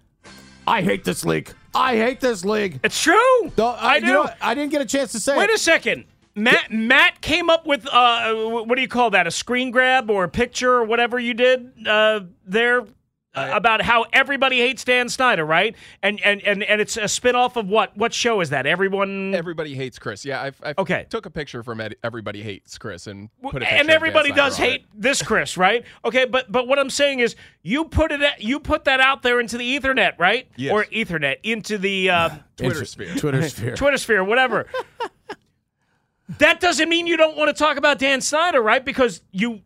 [0.67, 1.53] I hate this league.
[1.73, 2.81] I hate this league.
[2.83, 3.53] It's true.
[3.57, 4.07] No, I you do.
[4.15, 4.29] know?
[4.43, 5.55] I didn't get a chance to say Wait it.
[5.55, 6.05] a second.
[6.35, 9.27] Matt Matt came up with uh what do you call that?
[9.27, 12.85] A screen grab or a picture or whatever you did uh there
[13.35, 15.77] uh, about how everybody hates Dan Snyder, right?
[16.03, 17.97] And and and and it's a spin-off of what?
[17.97, 18.67] What show is that?
[18.67, 20.25] Everyone Everybody hates Chris.
[20.25, 21.07] Yeah, I've, I've Okay.
[21.11, 24.31] took a picture from Ed- Everybody Hates Chris and put a picture and of everybody
[24.31, 24.87] Dan does hate it.
[24.95, 25.85] this Chris, right?
[26.05, 29.39] Okay, but but what I'm saying is you put it you put that out there
[29.39, 30.49] into the Ethernet, right?
[30.57, 30.73] Yes.
[30.73, 33.15] Or Ethernet into the uh, Twitter sphere.
[33.15, 33.77] Twitter sphere.
[33.77, 34.67] Twitter sphere, whatever.
[36.39, 38.85] that doesn't mean you don't want to talk about Dan Snyder, right?
[38.85, 39.61] Because you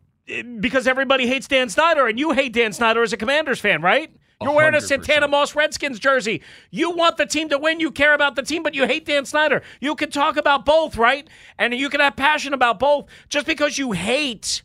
[0.59, 4.11] because everybody hates Dan Snyder and you hate Dan Snyder as a Commanders fan, right?
[4.41, 6.41] You're wearing a Santana Moss Redskins jersey.
[6.69, 7.79] You want the team to win.
[7.79, 9.61] You care about the team, but you hate Dan Snyder.
[9.79, 11.27] You can talk about both, right?
[11.57, 13.05] And you can have passion about both.
[13.29, 14.61] Just because you hate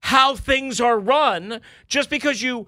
[0.00, 2.66] how things are run, just because you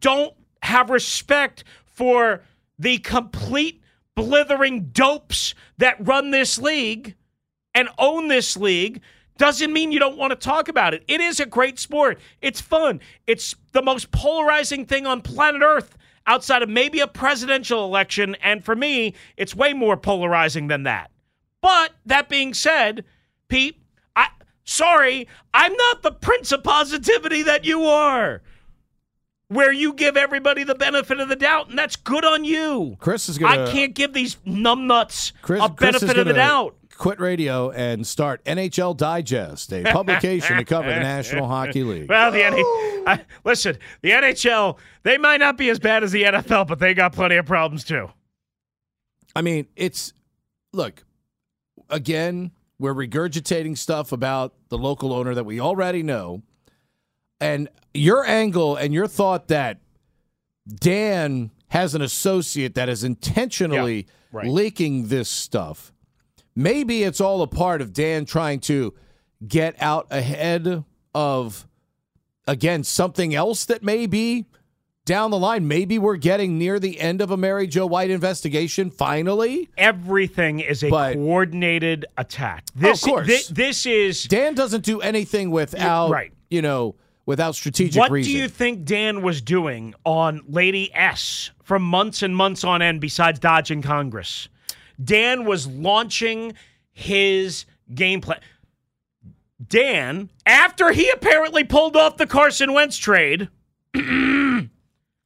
[0.00, 2.42] don't have respect for
[2.78, 3.82] the complete
[4.14, 7.16] blithering dopes that run this league
[7.74, 9.00] and own this league
[9.40, 11.02] doesn't mean you don't want to talk about it.
[11.08, 12.20] It is a great sport.
[12.42, 13.00] It's fun.
[13.26, 18.36] It's the most polarizing thing on planet Earth outside of maybe a presidential election.
[18.42, 21.10] And for me, it's way more polarizing than that.
[21.62, 23.02] But that being said,
[23.48, 23.82] Pete,
[24.14, 24.28] I
[24.64, 28.42] sorry, I'm not the prince of positivity that you are.
[29.48, 32.96] Where you give everybody the benefit of the doubt, and that's good on you.
[33.00, 33.64] Chris is gonna.
[33.64, 36.76] I can't give these numbnuts Chris, a benefit of the gonna doubt.
[37.00, 42.10] Quit radio and start NHL Digest, a publication to cover the National Hockey League.
[42.10, 42.44] Well, the
[43.06, 46.92] I, listen, the NHL they might not be as bad as the NFL, but they
[46.92, 48.10] got plenty of problems too.
[49.34, 50.12] I mean, it's
[50.74, 51.04] look
[51.88, 52.50] again.
[52.78, 56.42] We're regurgitating stuff about the local owner that we already know,
[57.40, 59.78] and your angle and your thought that
[60.68, 64.46] Dan has an associate that is intentionally Yeah, right.
[64.48, 65.94] leaking this stuff.
[66.54, 68.94] Maybe it's all a part of Dan trying to
[69.46, 70.84] get out ahead
[71.14, 71.66] of
[72.46, 74.46] again something else that may be
[75.06, 75.66] down the line.
[75.66, 79.68] Maybe we're getting near the end of a Mary Jo White investigation finally.
[79.78, 82.64] Everything is a But- coordinated attack.
[82.76, 83.26] Oh, this, of course.
[83.48, 86.32] thi- this is Dan doesn't do anything without right.
[86.50, 88.32] you know, without strategic what reason.
[88.32, 93.00] do you think Dan was doing on Lady S for months and months on end
[93.00, 94.48] besides dodging Congress?
[95.02, 96.54] Dan was launching
[96.92, 98.40] his game plan.
[99.66, 103.48] Dan, after he apparently pulled off the Carson Wentz trade,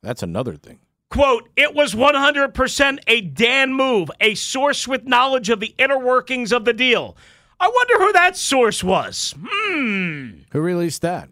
[0.03, 0.81] That's another thing.
[1.11, 6.53] quote, it was 100% a Dan move, a source with knowledge of the inner workings
[6.53, 7.17] of the deal.
[7.61, 9.35] I wonder who that source was.
[9.41, 10.31] Hmm.
[10.53, 11.29] Who released that?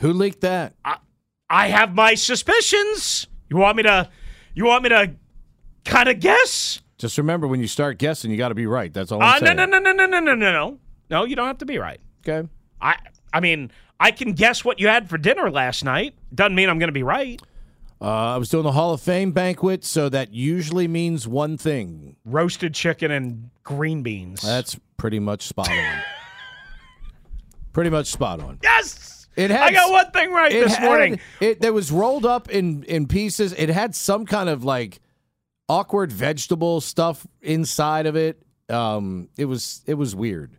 [0.00, 0.74] Who leaked that?
[1.48, 3.26] I have my suspicions.
[3.48, 4.10] You want me to
[4.54, 5.14] you want me to
[5.86, 6.80] kind of guess?
[6.98, 8.92] Just remember when you start guessing, you got to be right.
[8.92, 9.56] That's all Uh, I'm no, saying.
[9.56, 10.78] no, no, no, no, no, no, no, no.
[11.10, 12.00] No, you don't have to be right.
[12.26, 12.48] Okay.
[12.80, 12.96] I
[13.32, 13.70] I mean,
[14.00, 16.14] I can guess what you had for dinner last night.
[16.34, 17.40] Doesn't mean I'm going to be right.
[18.00, 22.16] Uh, I was doing the Hall of Fame banquet, so that usually means one thing.
[22.26, 24.42] Roasted chicken and green beans.
[24.42, 26.02] That's pretty much spot on.
[27.72, 28.58] pretty much spot on.
[28.62, 29.28] yes.
[29.36, 31.20] It had I got one thing right this had- morning.
[31.40, 33.52] It that was rolled up in in pieces.
[33.52, 34.98] It had some kind of like
[35.68, 38.42] awkward vegetable stuff inside of it.
[38.68, 40.56] Um, it was it was weird.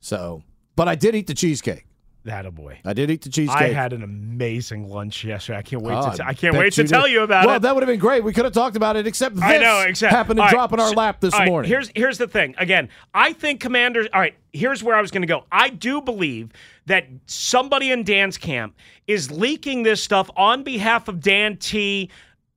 [0.00, 0.42] So,
[0.76, 1.86] but I did eat the cheesecake.
[2.24, 2.80] That a boy.
[2.86, 3.60] I did eat the cheesecake.
[3.60, 5.58] I had an amazing lunch yesterday.
[5.58, 6.16] I can't wait Oh, to.
[6.16, 7.46] T- I can't wait to tell you about well, it.
[7.56, 8.24] Well, that would have been great.
[8.24, 10.16] We could have talked about it, except this I know, exactly.
[10.16, 11.68] happened to right, drop in our so- lap this right, morning.
[11.68, 12.54] Here's here's the thing.
[12.56, 14.06] Again, I think Commanders.
[14.14, 15.44] All right, here's where I was going to go.
[15.52, 16.50] I do believe
[16.86, 18.74] that somebody in Dan's camp
[19.06, 22.10] is leaking this stuff on behalf of Dan T.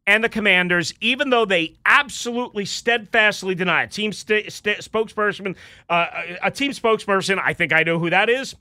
[0.08, 3.91] And the Commanders, even though they absolutely steadfastly deny it.
[3.91, 5.56] Team st- st- spokesperson,
[5.89, 6.08] uh,
[6.41, 8.56] a team spokesperson, I think I know who that is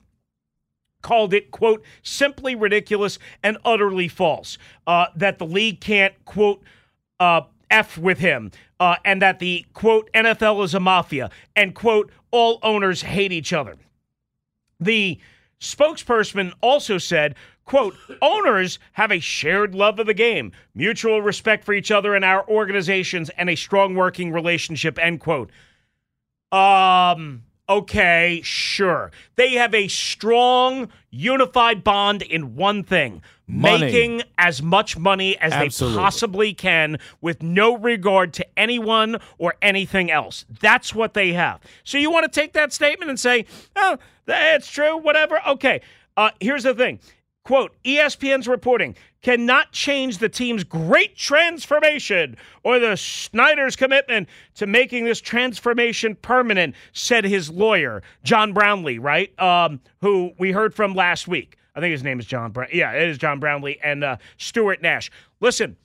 [1.01, 4.57] called it, quote, simply ridiculous and utterly false.
[4.85, 6.61] Uh, that the league can't, quote,
[7.19, 12.11] uh, F with him, uh, and that the, quote, NFL is a mafia, and, quote,
[12.31, 13.75] all owners hate each other.
[14.79, 15.19] The
[15.59, 17.35] spokesperson also said,
[17.67, 22.25] quote, owners have a shared love of the game, mutual respect for each other and
[22.25, 25.51] our organizations, and a strong working relationship, end quote.
[26.51, 29.11] Um, okay, sure.
[29.35, 33.85] They have a strong, unified bond in one thing Money.
[33.85, 35.95] making as much money as Absolutely.
[35.95, 40.45] they possibly can with no regard to anyone or anything else.
[40.59, 41.61] That's what they have.
[41.83, 45.39] So you want to take that statement and say, oh, it's true, whatever.
[45.47, 45.81] Okay.
[46.17, 46.99] Uh, here's the thing.
[47.47, 55.05] Quote, ESPN's reporting cannot change the team's great transformation or the Snyder's commitment to making
[55.05, 59.31] this transformation permanent, said his lawyer, John Brownlee, right?
[59.39, 61.57] Um, who we heard from last week.
[61.73, 62.67] I think his name is John Brown.
[62.73, 65.09] Yeah, it is John Brownlee and uh, Stuart Nash.
[65.39, 65.77] Listen,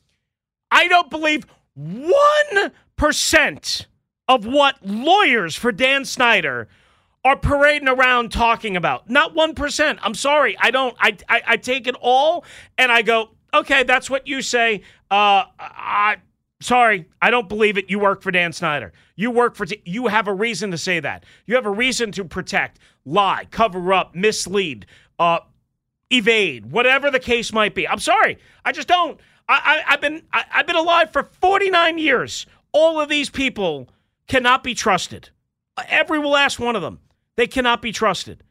[0.72, 1.46] I don't believe
[1.78, 3.86] 1%
[4.26, 6.66] of what lawyers for Dan Snyder
[7.24, 9.08] are parading around talking about.
[9.08, 9.98] Not 1%.
[10.02, 10.56] I'm sorry.
[10.58, 10.96] I don't.
[10.98, 12.44] I, I, I take it all
[12.76, 14.82] and I go, okay, that's what you say.
[15.10, 16.16] Uh, I,
[16.60, 17.90] sorry, I don't believe it.
[17.90, 18.92] You work for Dan Snyder.
[19.14, 21.24] You work for, you have a reason to say that.
[21.46, 24.86] You have a reason to protect, lie, cover up, mislead,
[25.18, 25.40] uh,
[26.10, 27.86] evade, whatever the case might be.
[27.86, 29.20] I'm sorry, I just don't.
[29.48, 32.46] I, I, have been I, I've been alive for 49 years.
[32.72, 33.88] All of these people
[34.28, 35.30] cannot be trusted.
[35.88, 37.00] Every last one of them,
[37.36, 38.42] they cannot be trusted.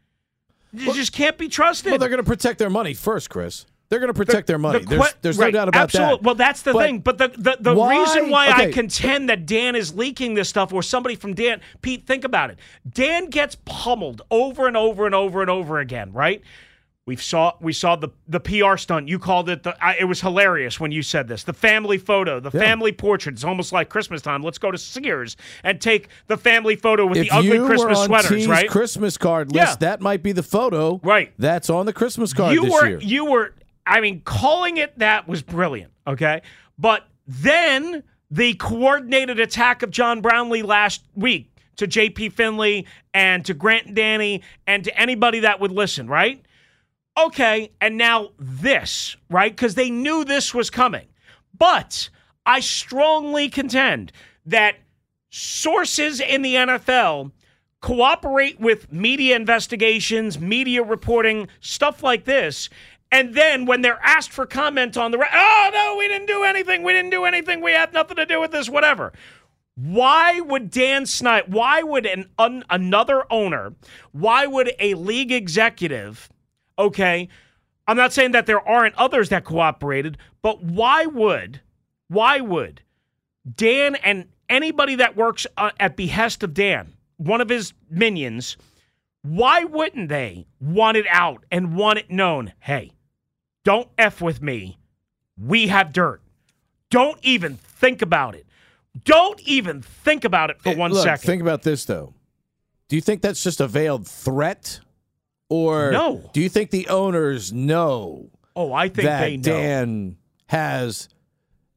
[0.74, 1.92] They well, just can't be trusted.
[1.92, 3.66] Well, they're going to protect their money first, Chris.
[3.90, 4.80] They're going to protect the, their money.
[4.80, 6.16] The que- there's, there's right, no doubt about absolutely.
[6.16, 6.24] that.
[6.24, 7.00] Well, that's the but thing.
[7.00, 8.00] But the the, the why?
[8.00, 8.70] reason why okay.
[8.70, 12.52] I contend that Dan is leaking this stuff, or somebody from Dan, Pete, think about
[12.52, 12.60] it.
[12.90, 16.42] Dan gets pummeled over and over and over and over again, right?
[17.12, 19.10] We saw we saw the the PR stunt.
[19.10, 19.76] You called it the.
[19.84, 21.44] I, it was hilarious when you said this.
[21.44, 22.62] The family photo, the yeah.
[22.62, 23.34] family portrait.
[23.34, 24.44] It's almost like Christmas time.
[24.44, 25.36] Let's go to Sears
[25.66, 28.30] and take the family photo with if the ugly Christmas sweaters.
[28.30, 28.70] T's right?
[28.70, 29.72] Christmas card list.
[29.72, 29.76] Yeah.
[29.90, 31.02] That might be the photo.
[31.04, 31.34] Right.
[31.38, 33.00] That's on the Christmas card you this were year.
[33.02, 33.56] you were.
[33.86, 35.92] I mean, calling it that was brilliant.
[36.08, 36.44] Okay,
[36.80, 42.30] but then the coordinated attack of John Brownlee last week to J.P.
[42.30, 46.08] Finley and to Grant and Danny and to anybody that would listen.
[46.08, 46.46] Right
[47.18, 49.52] Okay, and now this, right?
[49.52, 51.08] Because they knew this was coming.
[51.58, 52.10] But
[52.46, 54.12] I strongly contend
[54.46, 54.76] that
[55.30, 57.32] sources in the NFL
[57.82, 62.70] cooperate with media investigations, media reporting, stuff like this.
[63.12, 66.84] And then when they're asked for comment on the, oh, no, we didn't do anything.
[66.84, 67.62] We didn't do anything.
[67.62, 69.12] We have nothing to do with this, whatever.
[69.76, 73.74] Why would Dan Snyder, why would an un, another owner,
[74.12, 76.30] why would a league executive
[76.82, 77.30] okay?
[77.88, 81.62] I'm not saying that there aren't others that cooperated, but why would,
[82.08, 82.82] why would
[83.56, 88.58] Dan and anybody that works uh, at behest of Dan, one of his minions,
[89.24, 92.54] why wouldn't they want it out and want it known?
[92.60, 92.92] Hey,
[93.64, 94.78] don't F with me.
[95.38, 96.22] We have dirt.
[96.90, 98.46] Don't even think about it.
[99.06, 101.26] Don't even think about it for one Look, second.
[101.26, 102.14] Think about this, though.
[102.90, 104.82] Do you think that's just a veiled threat?
[105.52, 106.30] Or no.
[106.32, 108.30] do you think the owners know?
[108.56, 109.44] Oh, I think that they know.
[109.44, 110.16] Dan
[110.48, 111.10] has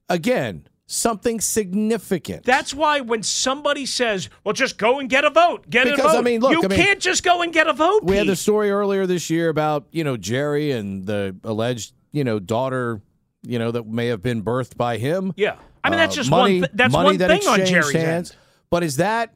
[0.09, 2.45] again something significant.
[2.45, 6.03] That's why when somebody says, "Well, just go and get a vote," get because, a
[6.09, 6.19] vote.
[6.19, 8.05] I mean, look, you I mean, can't just go and get a vote.
[8.05, 8.19] We Pete.
[8.19, 12.39] had the story earlier this year about you know Jerry and the alleged you know
[12.39, 13.01] daughter
[13.43, 15.33] you know that may have been birthed by him.
[15.37, 16.69] Yeah, I mean that's Uh, just money, one.
[16.69, 18.31] Th- that's money one that thing on Jerry's hands.
[18.31, 18.37] end.
[18.71, 19.35] But is that?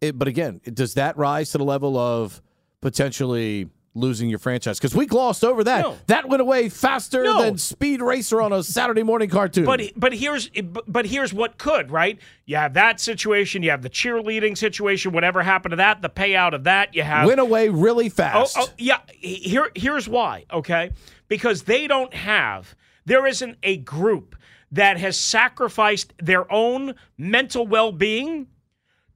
[0.00, 2.40] It, but again, does that rise to the level of
[2.80, 3.68] potentially?
[3.92, 5.80] losing your franchise because we glossed over that.
[5.82, 5.98] No.
[6.06, 7.42] That went away faster No.
[7.42, 9.64] than Speed Racer on a Saturday morning cartoon.
[9.64, 10.48] But but here's
[10.86, 12.16] but here's what could right.
[12.46, 13.64] You have that situation.
[13.64, 15.10] You have the cheerleading situation.
[15.10, 16.94] Whatever happened to that, the payout of that.
[16.94, 18.56] You have went away really Oh, oh fast.
[18.60, 18.98] oh yeah.
[19.18, 20.44] Here here's why.
[20.52, 20.92] Okay,
[21.26, 22.76] because they don't have.
[23.06, 24.36] There isn't a group
[24.70, 28.46] that has sacrificed their own mental well being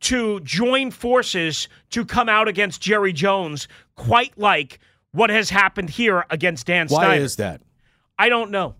[0.04, 4.78] to join forces to come out against Jerry Jones, quite like
[5.12, 7.22] what has happened here against Dan Why Snyder.
[7.22, 7.62] is that?
[8.18, 8.74] I don't know.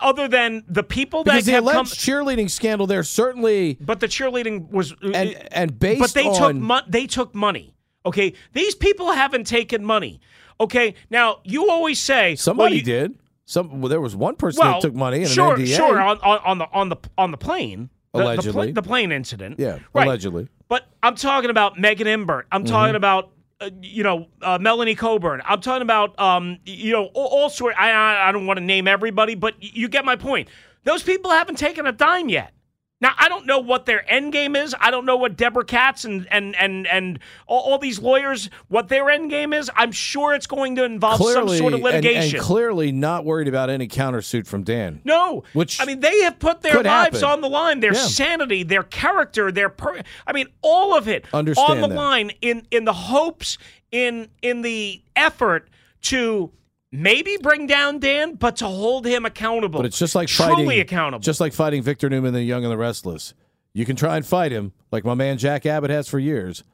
[0.00, 4.08] Other than the people Because that the alleged come, cheerleading scandal there certainly, but the
[4.08, 7.74] cheerleading was uh, and and based but they on took mo- they took money.
[8.04, 10.20] Okay, these people haven't taken money.
[10.60, 13.18] Okay, now you always say somebody well, you, did.
[13.46, 15.76] Some well, there was one person well, that took money in sure, an NDA.
[15.76, 18.72] sure on, on, on the on the on the plane, the, the, Allegedly.
[18.72, 19.58] the plane incident.
[19.58, 20.06] Yeah, right.
[20.06, 20.48] allegedly.
[20.68, 22.46] But I'm talking about Megan Imbert.
[22.52, 22.72] I'm Mm-hmm.
[22.72, 23.30] talking about
[23.60, 25.42] uh, you know uh, Melanie Coburn.
[25.44, 27.74] I'm talking about um, you know all, all sort.
[27.78, 30.48] I I, I don't want to name everybody, but y- you get my point.
[30.84, 32.52] Those people haven't taken a dime yet.
[33.00, 34.74] Now I don't know what their end game is.
[34.78, 38.88] I don't know what Debra Katz and and and and all, all these lawyers what
[38.88, 39.70] their end game is.
[39.74, 42.36] I'm sure it's going to involve clearly, some sort of and- litigation.
[42.38, 45.00] and, clearly not worried about any countersuit from Dan.
[45.04, 47.24] No, Which I mean they have put their lives happen.
[47.32, 48.00] on the line, their Yeah.
[48.00, 51.94] sanity, their character, their per- I mean all of it Understand on the that.
[51.94, 53.56] line in in the hopes
[53.90, 55.68] in in the effort
[56.02, 56.50] to
[56.92, 59.80] maybe bring down Dan, but to hold him accountable.
[59.80, 61.22] But it's just like truly fighting, accountable.
[61.22, 63.34] Just like fighting Victor Newman, the Young and the Restless.
[63.72, 66.64] You can try and fight him, like my man Jack Abbott has for years,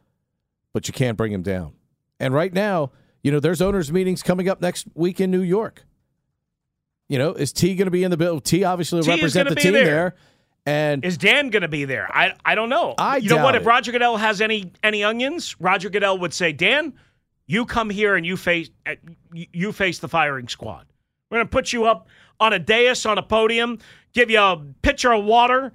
[0.72, 1.72] but you can't bring him down.
[2.18, 2.92] And right now,
[3.22, 5.84] you know, there's owners' meetings coming up next week in New York.
[7.08, 8.40] You know, is T going to be in the bill?
[8.40, 9.84] T obviously will T represent the team there.
[9.84, 10.16] there.
[10.64, 12.08] And is Dan going to be there?
[12.10, 12.94] I I don't know.
[12.98, 13.52] I you know what?
[13.52, 13.66] doubt If.
[13.66, 16.94] Roger Goodell has any any onions, Roger Goodell would say, Dan,
[17.46, 18.94] you come here and you face uh,
[19.32, 20.86] you- face the firing squad.
[21.30, 23.78] We're going to put you up on a dais on a podium,
[24.12, 25.72] give you a pitcher of water,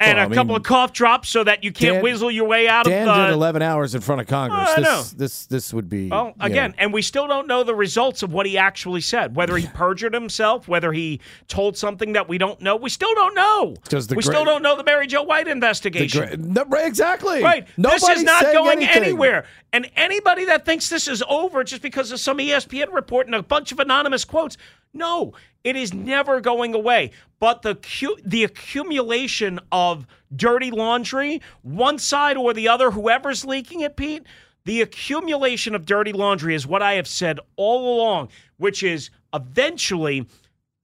[0.00, 2.30] and Well, a I couple mean, of cough drops so that you can't Dan- whizzle
[2.30, 3.26] your way out Dan of the.
[3.26, 4.68] did 11 hours in front of Congress.
[4.70, 5.02] I this, know.
[5.18, 6.08] this this would be.
[6.08, 9.00] Well, you know, again, and we still don't know the results of what he actually
[9.02, 9.36] said.
[9.36, 13.34] Whether he perjured himself, whether he told something that we don't know, we still don't
[13.36, 13.76] know.
[13.88, 16.26] the we gra- still don't know the Mary Jo White investigation.
[16.26, 17.42] gra- no, right, exactly.
[17.42, 17.66] Right.
[17.78, 19.02] this is not going anything.
[19.04, 19.44] anywhere.
[19.72, 23.42] And anybody that thinks this is over just because of some ESPN report and a
[23.42, 24.56] bunch of anonymous quotes,
[24.94, 27.10] no, it is never going away.
[27.40, 27.76] But the
[28.24, 34.24] the accumulation of dirty laundry, one side or the other, whoever's leaking it, Pete,
[34.64, 40.26] the accumulation of dirty laundry is what I have said all along, which is eventually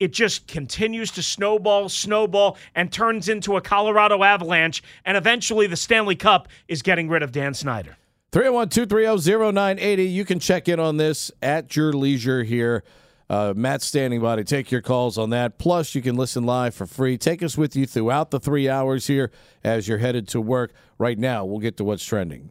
[0.01, 4.83] it just continues to snowball, snowball, and turns into a Colorado avalanche.
[5.05, 7.97] And eventually the Stanley Cup is getting rid of Dan Snyder.
[8.33, 10.13] 301-230-0980.
[10.13, 12.83] You can check in on this at your leisure here.
[13.31, 15.57] Uh, Matt standing by to take your calls on that.
[15.57, 17.17] Plus, you can listen live for free.
[17.17, 19.31] Take us with you throughout the three hours here
[19.63, 20.73] as you're headed to work.
[20.99, 22.51] Right now, we'll get to what's trending.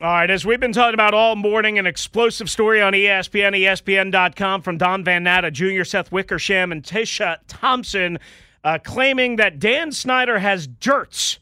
[0.00, 4.62] All right, as we've been talking about all morning, an explosive story on ESPN, ESPN.com
[4.62, 8.20] from Don Van Natta Jr., Seth Wickersham, and Tisha Thompson
[8.62, 11.40] uh, claiming that Dan Snyder has dirts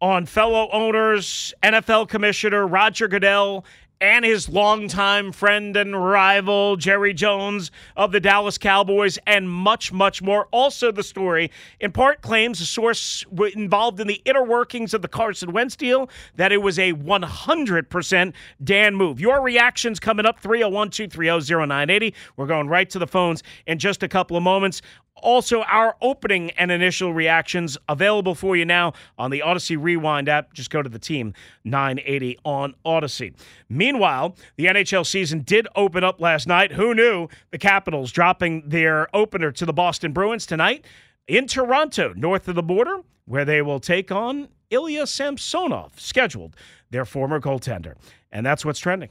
[0.00, 3.64] on fellow owners, NFL Commissioner Roger Goodell,
[4.00, 10.22] and his longtime friend and rival, Jerry Jones of the Dallas Cowboys, and much, much
[10.22, 10.48] more.
[10.50, 13.24] Also, the story in part claims a source
[13.54, 18.32] involved in the inner workings of the Carson Wentz deal that it was a 100%
[18.62, 19.20] Dan move.
[19.20, 22.14] Your reactions coming up 301 230 0980.
[22.36, 24.82] We're going right to the phones in just a couple of moments.
[25.22, 30.52] Also, our opening and initial reactions available for you now on the Audacy Rewind app.
[30.52, 33.34] Just go to the team 980 on Audacy.
[33.68, 36.72] Meanwhile, the NHL season did open up last night.
[36.72, 37.28] Who knew?
[37.50, 40.84] The Capitals dropping their opener to the Boston Bruins tonight
[41.26, 46.56] in Toronto, north of the border, where they will take on Ilya Samsonov, scheduled,
[46.90, 47.94] their former goaltender.
[48.32, 49.10] And that's what's trending.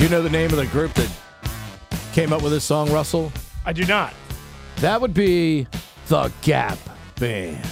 [0.00, 1.10] Do you know the name of the group that
[2.14, 3.30] came up with this song, Russell?
[3.66, 4.14] I do not.
[4.76, 5.66] That would be
[6.08, 6.78] the Gap
[7.16, 7.62] Band.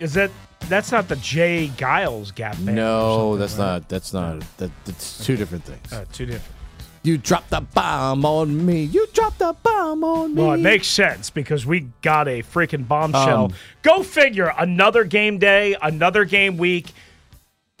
[0.00, 0.32] Is that
[0.62, 1.70] that's not the J.
[1.76, 2.74] Geils Gap Band?
[2.74, 3.64] No, that's right?
[3.64, 3.88] not.
[3.88, 4.42] That's not.
[4.56, 5.92] That, that's two different things.
[5.92, 6.56] Uh, two different.
[7.04, 8.82] You dropped the bomb on me.
[8.82, 10.42] You dropped the bomb on me.
[10.42, 13.44] Well, it makes sense because we got a freaking bombshell.
[13.44, 14.52] Um, Go figure.
[14.58, 16.92] Another game day, another game week,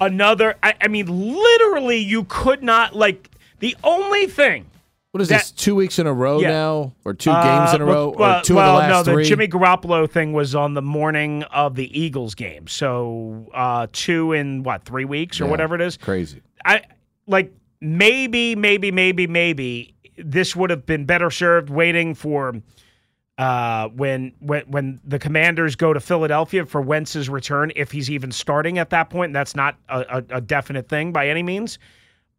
[0.00, 0.54] another.
[0.62, 3.30] I, I mean, literally, you could not like
[3.60, 4.66] the only thing.
[5.12, 5.50] What is that- this?
[5.52, 6.50] Two weeks in a row Yeah.
[6.50, 9.06] now, or two games in a Uh, row, well, or two well, of the last
[9.06, 9.22] no, three?
[9.22, 14.32] the Jimmy Garoppolo thing was on the morning of the Eagles game, so uh, two
[14.32, 15.96] in what three weeks or Yeah, whatever it is.
[15.96, 16.42] Crazy.
[16.66, 16.82] I
[17.26, 22.54] like maybe, maybe, maybe, maybe this would have been better served waiting for
[23.38, 28.32] uh, when when when the Commanders go to Philadelphia for Wentz's return, if he's even
[28.32, 29.30] starting at that point.
[29.30, 31.78] And that's not a, a, a definite thing by any means,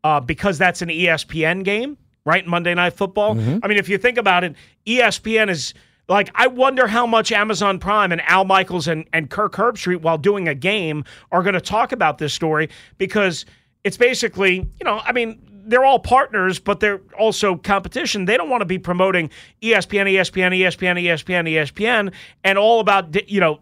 [0.03, 2.45] uh, because that's an ESPN game, right?
[2.45, 3.35] Monday Night Football.
[3.63, 5.73] I mean, if you think about it, ESPN is.
[6.09, 10.17] Like, I wonder how much Amazon Prime and Al Michaels and, and Kirk Herbstreit, while
[10.17, 13.45] doing a game, are going to talk about this story because
[13.83, 15.37] it's basically, you know, I mean,
[15.67, 18.25] they're all partners, but they're also competition.
[18.25, 19.29] They don't want to be promoting
[19.61, 22.13] ESPN, ESPN, ESPN, ESPN, ESPN,
[22.43, 23.59] and all about, you know,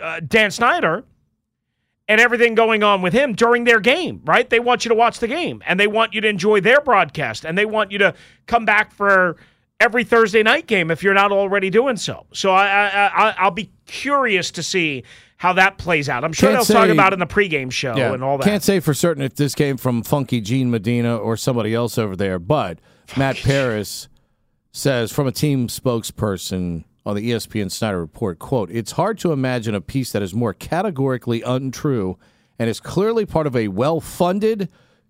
[0.00, 1.04] uh, Dan Snyder
[2.08, 4.48] and everything going on with him during their game, right?
[4.48, 7.44] They want you to watch the game and they want you to enjoy their broadcast
[7.44, 8.14] and they want you to
[8.46, 9.36] come back for
[9.78, 12.26] every Thursday night game if you're not already doing so.
[12.32, 15.04] So I, I, I I'll be curious to see
[15.40, 16.22] how that plays out.
[16.22, 18.44] I'm sure Can't they'll talk about it in the pregame show and all that.
[18.44, 22.14] Can't say for certain if this came from Funky Jean Medina or somebody else over
[22.14, 22.78] there, but
[23.16, 24.10] Matt Paras
[24.70, 29.74] says from a team spokesperson on the ESPN Snyder Report, quote, it's hard to imagine
[29.74, 32.18] a piece that is more categorically untrue
[32.58, 34.68] and is clearly part of a well-funded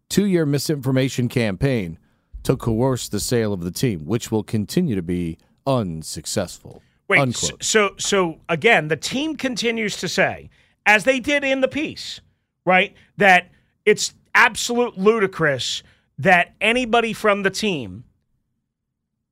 [0.09, 1.99] two-year misinformation campaign
[2.45, 6.83] to coerce the sale of the team, which will continue to be unsuccessful.
[7.11, 7.65] Wait, so, unquote.
[7.65, 10.49] so so again, the team continues to say,
[10.87, 12.21] as they did in the piece,
[12.65, 13.51] right, that
[13.85, 15.83] it's absolute ludicrous
[16.19, 18.05] that anybody from the team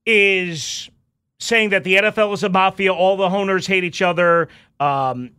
[0.05, 0.91] is
[1.39, 4.49] saying that the NFL is a mafia, all the owners hate each other,
[4.81, 5.31] um,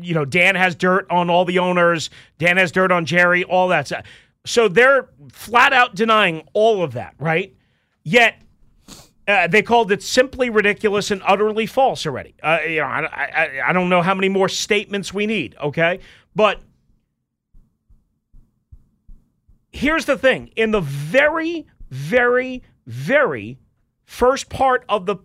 [0.00, 2.08] you know, Dan has dirt on all the owners,
[2.38, 4.06] Dan has dirt on Jerry, all that stuff.
[4.46, 7.54] So they're flat out denying all of that, right?
[8.04, 8.40] Yet
[9.26, 12.34] uh, they called it simply ridiculous and utterly false already.
[12.42, 16.00] Uh, you know, I, I, I don't know how many more statements we need, okay?
[16.34, 16.60] But
[19.72, 23.58] here's the thing in the very, very, very
[24.04, 25.16] first part of the,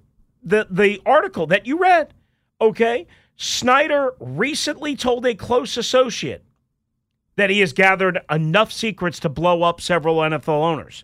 [0.44, 2.14] the, the article that you read,
[2.62, 3.06] okay?
[3.36, 6.46] Snyder recently told a close associate
[7.36, 11.04] that he has gathered enough secrets to blow up several NFL owners.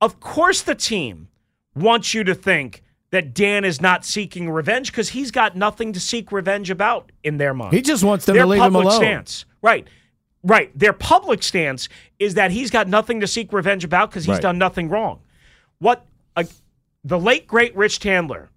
[0.00, 1.28] Of course, the team
[1.76, 6.00] wants you to think that Dan is not seeking revenge because he's got nothing to
[6.00, 7.72] seek revenge about in their mind.
[7.72, 8.96] He just wants them their to leave him public alone.
[9.00, 9.44] Stance.
[9.62, 9.86] Right.
[10.42, 10.76] Right.
[10.78, 14.42] Their public stance is that he's got nothing to seek revenge about because he's Right.
[14.42, 15.20] done nothing wrong.
[15.78, 16.04] What
[16.34, 16.44] uh,
[17.04, 18.48] the late great Rich Tandler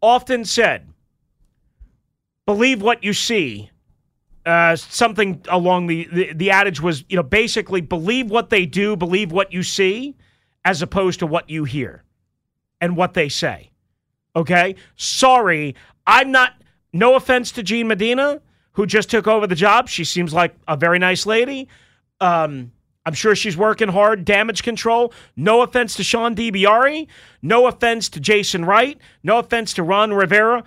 [0.00, 0.88] often said,
[2.46, 3.70] believe what you see.
[4.44, 8.96] Uh, something along the, the the adage was, you know, basically believe what they do,
[8.96, 10.16] believe what you see,
[10.64, 12.04] as opposed to what you hear
[12.80, 13.70] and what they say.
[14.34, 14.76] Okay?
[14.96, 15.74] Sorry,
[16.06, 16.54] I'm not
[16.92, 18.40] no offense to Jean Medina,
[18.72, 19.88] who just took over the job.
[19.88, 21.68] She seems like a very nice lady.
[22.20, 22.72] Um,
[23.04, 25.12] I'm sure she's working hard, damage control.
[25.36, 27.08] No offense to Sean DiBiari.
[27.40, 28.98] No offense to Jason Wright.
[29.22, 30.64] No offense to Ron Rivera.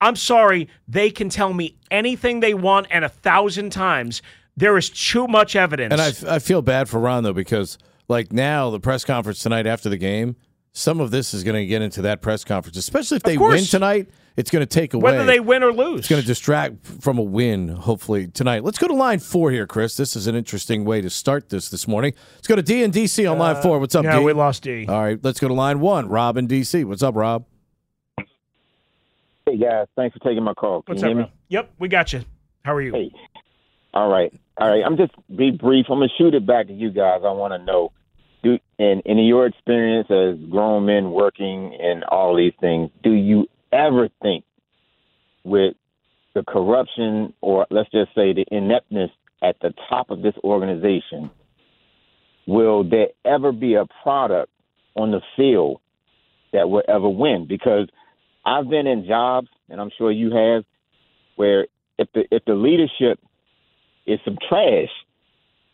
[0.00, 4.22] I'm sorry, they can tell me anything they want and a thousand times.
[4.56, 5.92] There is too much evidence.
[5.92, 7.78] And I, I feel bad for Ron though because
[8.10, 10.36] like now the press conference tonight after the game,
[10.72, 13.64] some of this is going to get into that press conference, especially if they win
[13.64, 14.10] tonight.
[14.36, 16.00] It's going to take away whether they win or lose.
[16.00, 18.62] It's going to distract from a win, hopefully tonight.
[18.64, 19.96] Let's go to line four here, Chris.
[19.96, 22.14] This is an interesting way to start this this morning.
[22.36, 23.78] Let's go to D and DC on line four.
[23.80, 24.24] What's up, Uh, no, D?
[24.26, 24.86] we lost D.
[24.88, 26.08] All right, let's go to line one.
[26.08, 26.84] Rob in DC.
[26.84, 27.44] What's up, Rob?
[29.46, 30.82] Hey guys, thanks for taking my call.
[30.82, 31.22] Can What's you up, hear me?
[31.22, 31.30] Rob?
[31.48, 32.22] Yep, we got you.
[32.64, 32.92] How are you?
[32.92, 33.10] Hey.
[33.92, 34.84] All right, all right.
[34.86, 35.86] I'm just be brief.
[35.90, 37.22] I'm gonna shoot it back to you guys.
[37.24, 37.90] I want to know,
[38.42, 43.46] do in in your experience as grown men working in all these things, do you
[43.72, 44.44] ever think
[45.44, 45.74] with
[46.34, 49.10] the corruption or let's just say the ineptness
[49.42, 51.30] at the top of this organization,
[52.46, 54.50] will there ever be a product
[54.94, 55.80] on the field
[56.52, 57.46] that will ever win?
[57.48, 57.88] Because
[58.44, 60.64] I've been in jobs, and I'm sure you have,
[61.36, 61.66] where
[61.98, 63.18] if the if the leadership
[64.06, 64.88] is some trash,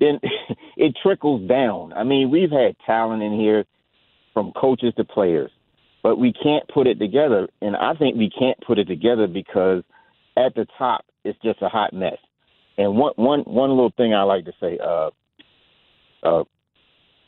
[0.01, 0.21] then
[0.77, 1.93] it trickles down.
[1.93, 3.65] I mean, we've had talent in here
[4.35, 5.51] from coaches to players,
[6.03, 7.49] but we can't put it together.
[7.63, 9.83] And I think we can't put it together because
[10.37, 12.19] at the top it's just a hot mess.
[12.79, 15.11] And one one one little thing I like to say, uh,
[16.23, 16.45] uh,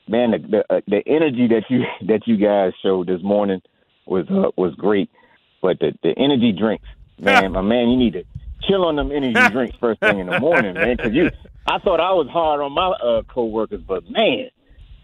[0.06, 3.62] man, the the, uh, the energy that you that you guys showed this morning
[4.06, 5.10] was uh, was great.
[5.62, 6.86] But the the energy drinks,
[7.18, 8.24] man, my man, you need to
[8.76, 10.96] on them energy drinks first thing in the morning, man.
[10.96, 11.30] Because you,
[11.66, 14.50] I thought I was hard on my uh, coworkers, but man,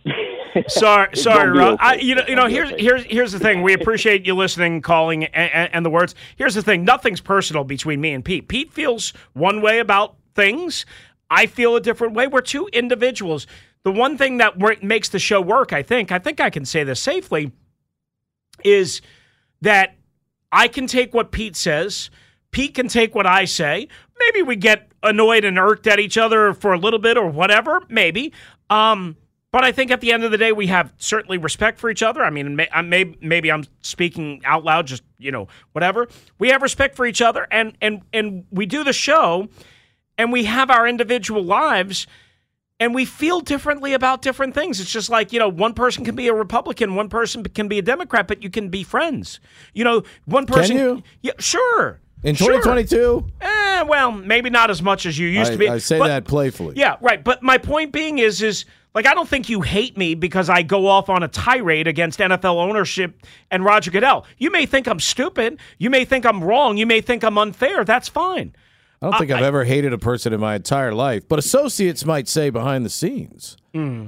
[0.69, 1.75] sorry, sorry, Rob.
[1.75, 1.83] okay.
[1.83, 2.47] I, you know, you know.
[2.47, 2.83] Here's okay.
[2.83, 3.63] here's here's the thing.
[3.63, 6.15] We appreciate you listening, calling, and, and, and the words.
[6.37, 6.85] Here's the thing.
[6.85, 8.49] Nothing's personal between me and Pete.
[8.49, 10.85] Pete feels one way about things.
[11.31, 12.27] I feel a different way.
[12.27, 13.47] We're two individuals.
[13.83, 16.85] The one thing that makes the show work, I think, I think I can say
[16.85, 17.53] this safely,
[18.63, 19.03] is
[19.61, 19.97] that
[20.53, 22.11] I can take what Pete says.
[22.55, 23.89] Pete can take what I say.
[24.21, 27.83] Maybe we get annoyed and irked at each other for a little bit or whatever.
[27.89, 28.33] Maybe.
[28.71, 29.17] Um,
[29.51, 32.03] but I think at the end of the day, we have certainly respect for each
[32.03, 32.23] other.
[32.23, 36.07] I mean, may, I may, maybe I'm speaking out loud, just you know, whatever.
[36.39, 39.49] We have respect for each other, and and and we do the show,
[40.17, 42.07] and we have our individual lives,
[42.79, 44.81] and we feel differently about different things.
[44.81, 47.79] It's just like you know, one person can be a Republican, one person can be
[47.79, 49.41] a Democrat, but you can be friends.
[49.73, 50.77] You know, one person.
[50.77, 51.03] you?
[51.23, 52.01] Yeah, sure.
[52.25, 52.53] In Sure.
[52.61, 55.69] 2022, Eh, well, maybe not as much as you used I, to be.
[55.69, 56.75] I say but- that playfully.
[56.77, 57.23] yeah, right.
[57.23, 58.65] But my point being is, is
[58.95, 62.21] like I don't think you hate me because I go off on a tirade against
[62.21, 63.21] NFL ownership
[63.51, 64.25] and Roger Goodell.
[64.39, 65.59] You may think I'm stupid.
[65.79, 66.77] You may think I'm wrong.
[66.79, 67.85] You may think I'm unfair.
[67.85, 68.55] That's fine.
[69.03, 72.07] I don't think I- I've ever hated a person in my entire life, but associates
[72.07, 74.07] might say behind the scenes Hmm.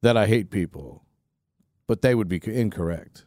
[0.00, 1.04] that I hate people,
[1.86, 3.24] but they would be incorrect.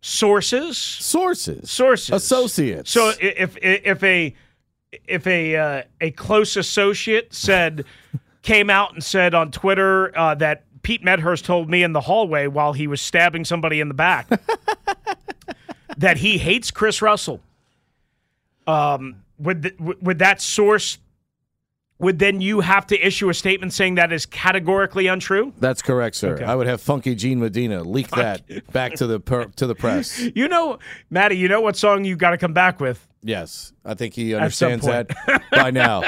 [0.00, 0.78] Sources.
[0.78, 1.70] Sources.
[1.70, 2.10] Sources.
[2.10, 2.90] Associates.
[2.90, 4.34] So if if a
[5.06, 7.84] if a uh, a close associate said
[8.42, 12.46] came out and said on Twitter uh, that Pete Medhurst told me in the hallway
[12.46, 14.28] while he was stabbing somebody in the back
[15.98, 17.40] that he hates Chris Russell.
[18.66, 20.98] Um, would th- would that source
[22.00, 25.52] would then you have to issue a statement saying that is categorically untrue?
[25.58, 26.34] That's correct, sir.
[26.34, 26.44] Okay.
[26.44, 30.18] I would have Funky Jean Medina leak that back to the per, to the press.
[30.40, 30.78] You know,
[31.10, 33.06] Maddie, you know what song you got to come back with?
[33.22, 35.10] Yes, I think he understands that
[35.50, 36.02] by now.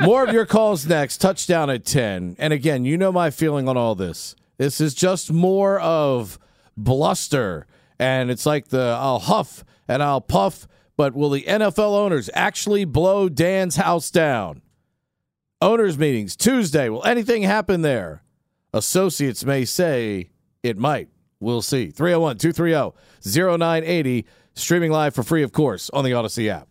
[0.00, 1.18] More of your calls next.
[1.18, 2.36] Touchdown at 10.
[2.38, 4.34] And again, you know my feeling on all this.
[4.58, 6.38] This is just more of
[6.76, 7.66] bluster.
[7.98, 10.66] And it's like the I'll huff and I'll puff,
[10.96, 14.62] but will the NFL owners actually blow Dan's house down?
[15.62, 16.90] Owners meetings Tuesday.
[16.90, 18.22] Will anything happen there?
[18.74, 20.28] Associates may say
[20.62, 21.08] it might.
[21.40, 21.90] We'll see.
[21.90, 22.94] 301 230
[23.56, 24.26] 0980.
[24.52, 26.68] Streaming live for free, of course, on the Audacy app.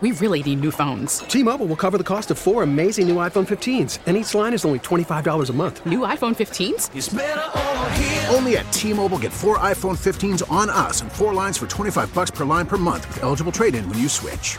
[0.00, 1.18] We really need new phones.
[1.18, 4.64] T-Mobile will cover the cost of four amazing new iPhone 15s, and each line is
[4.64, 5.86] only $25 a month.
[5.86, 8.32] New iPhone 15s?
[8.34, 12.30] Only at T-Mobile get four iPhone 15s on us and four lines for 25 bucks
[12.30, 14.58] per line per month with eligible trade-in when you switch.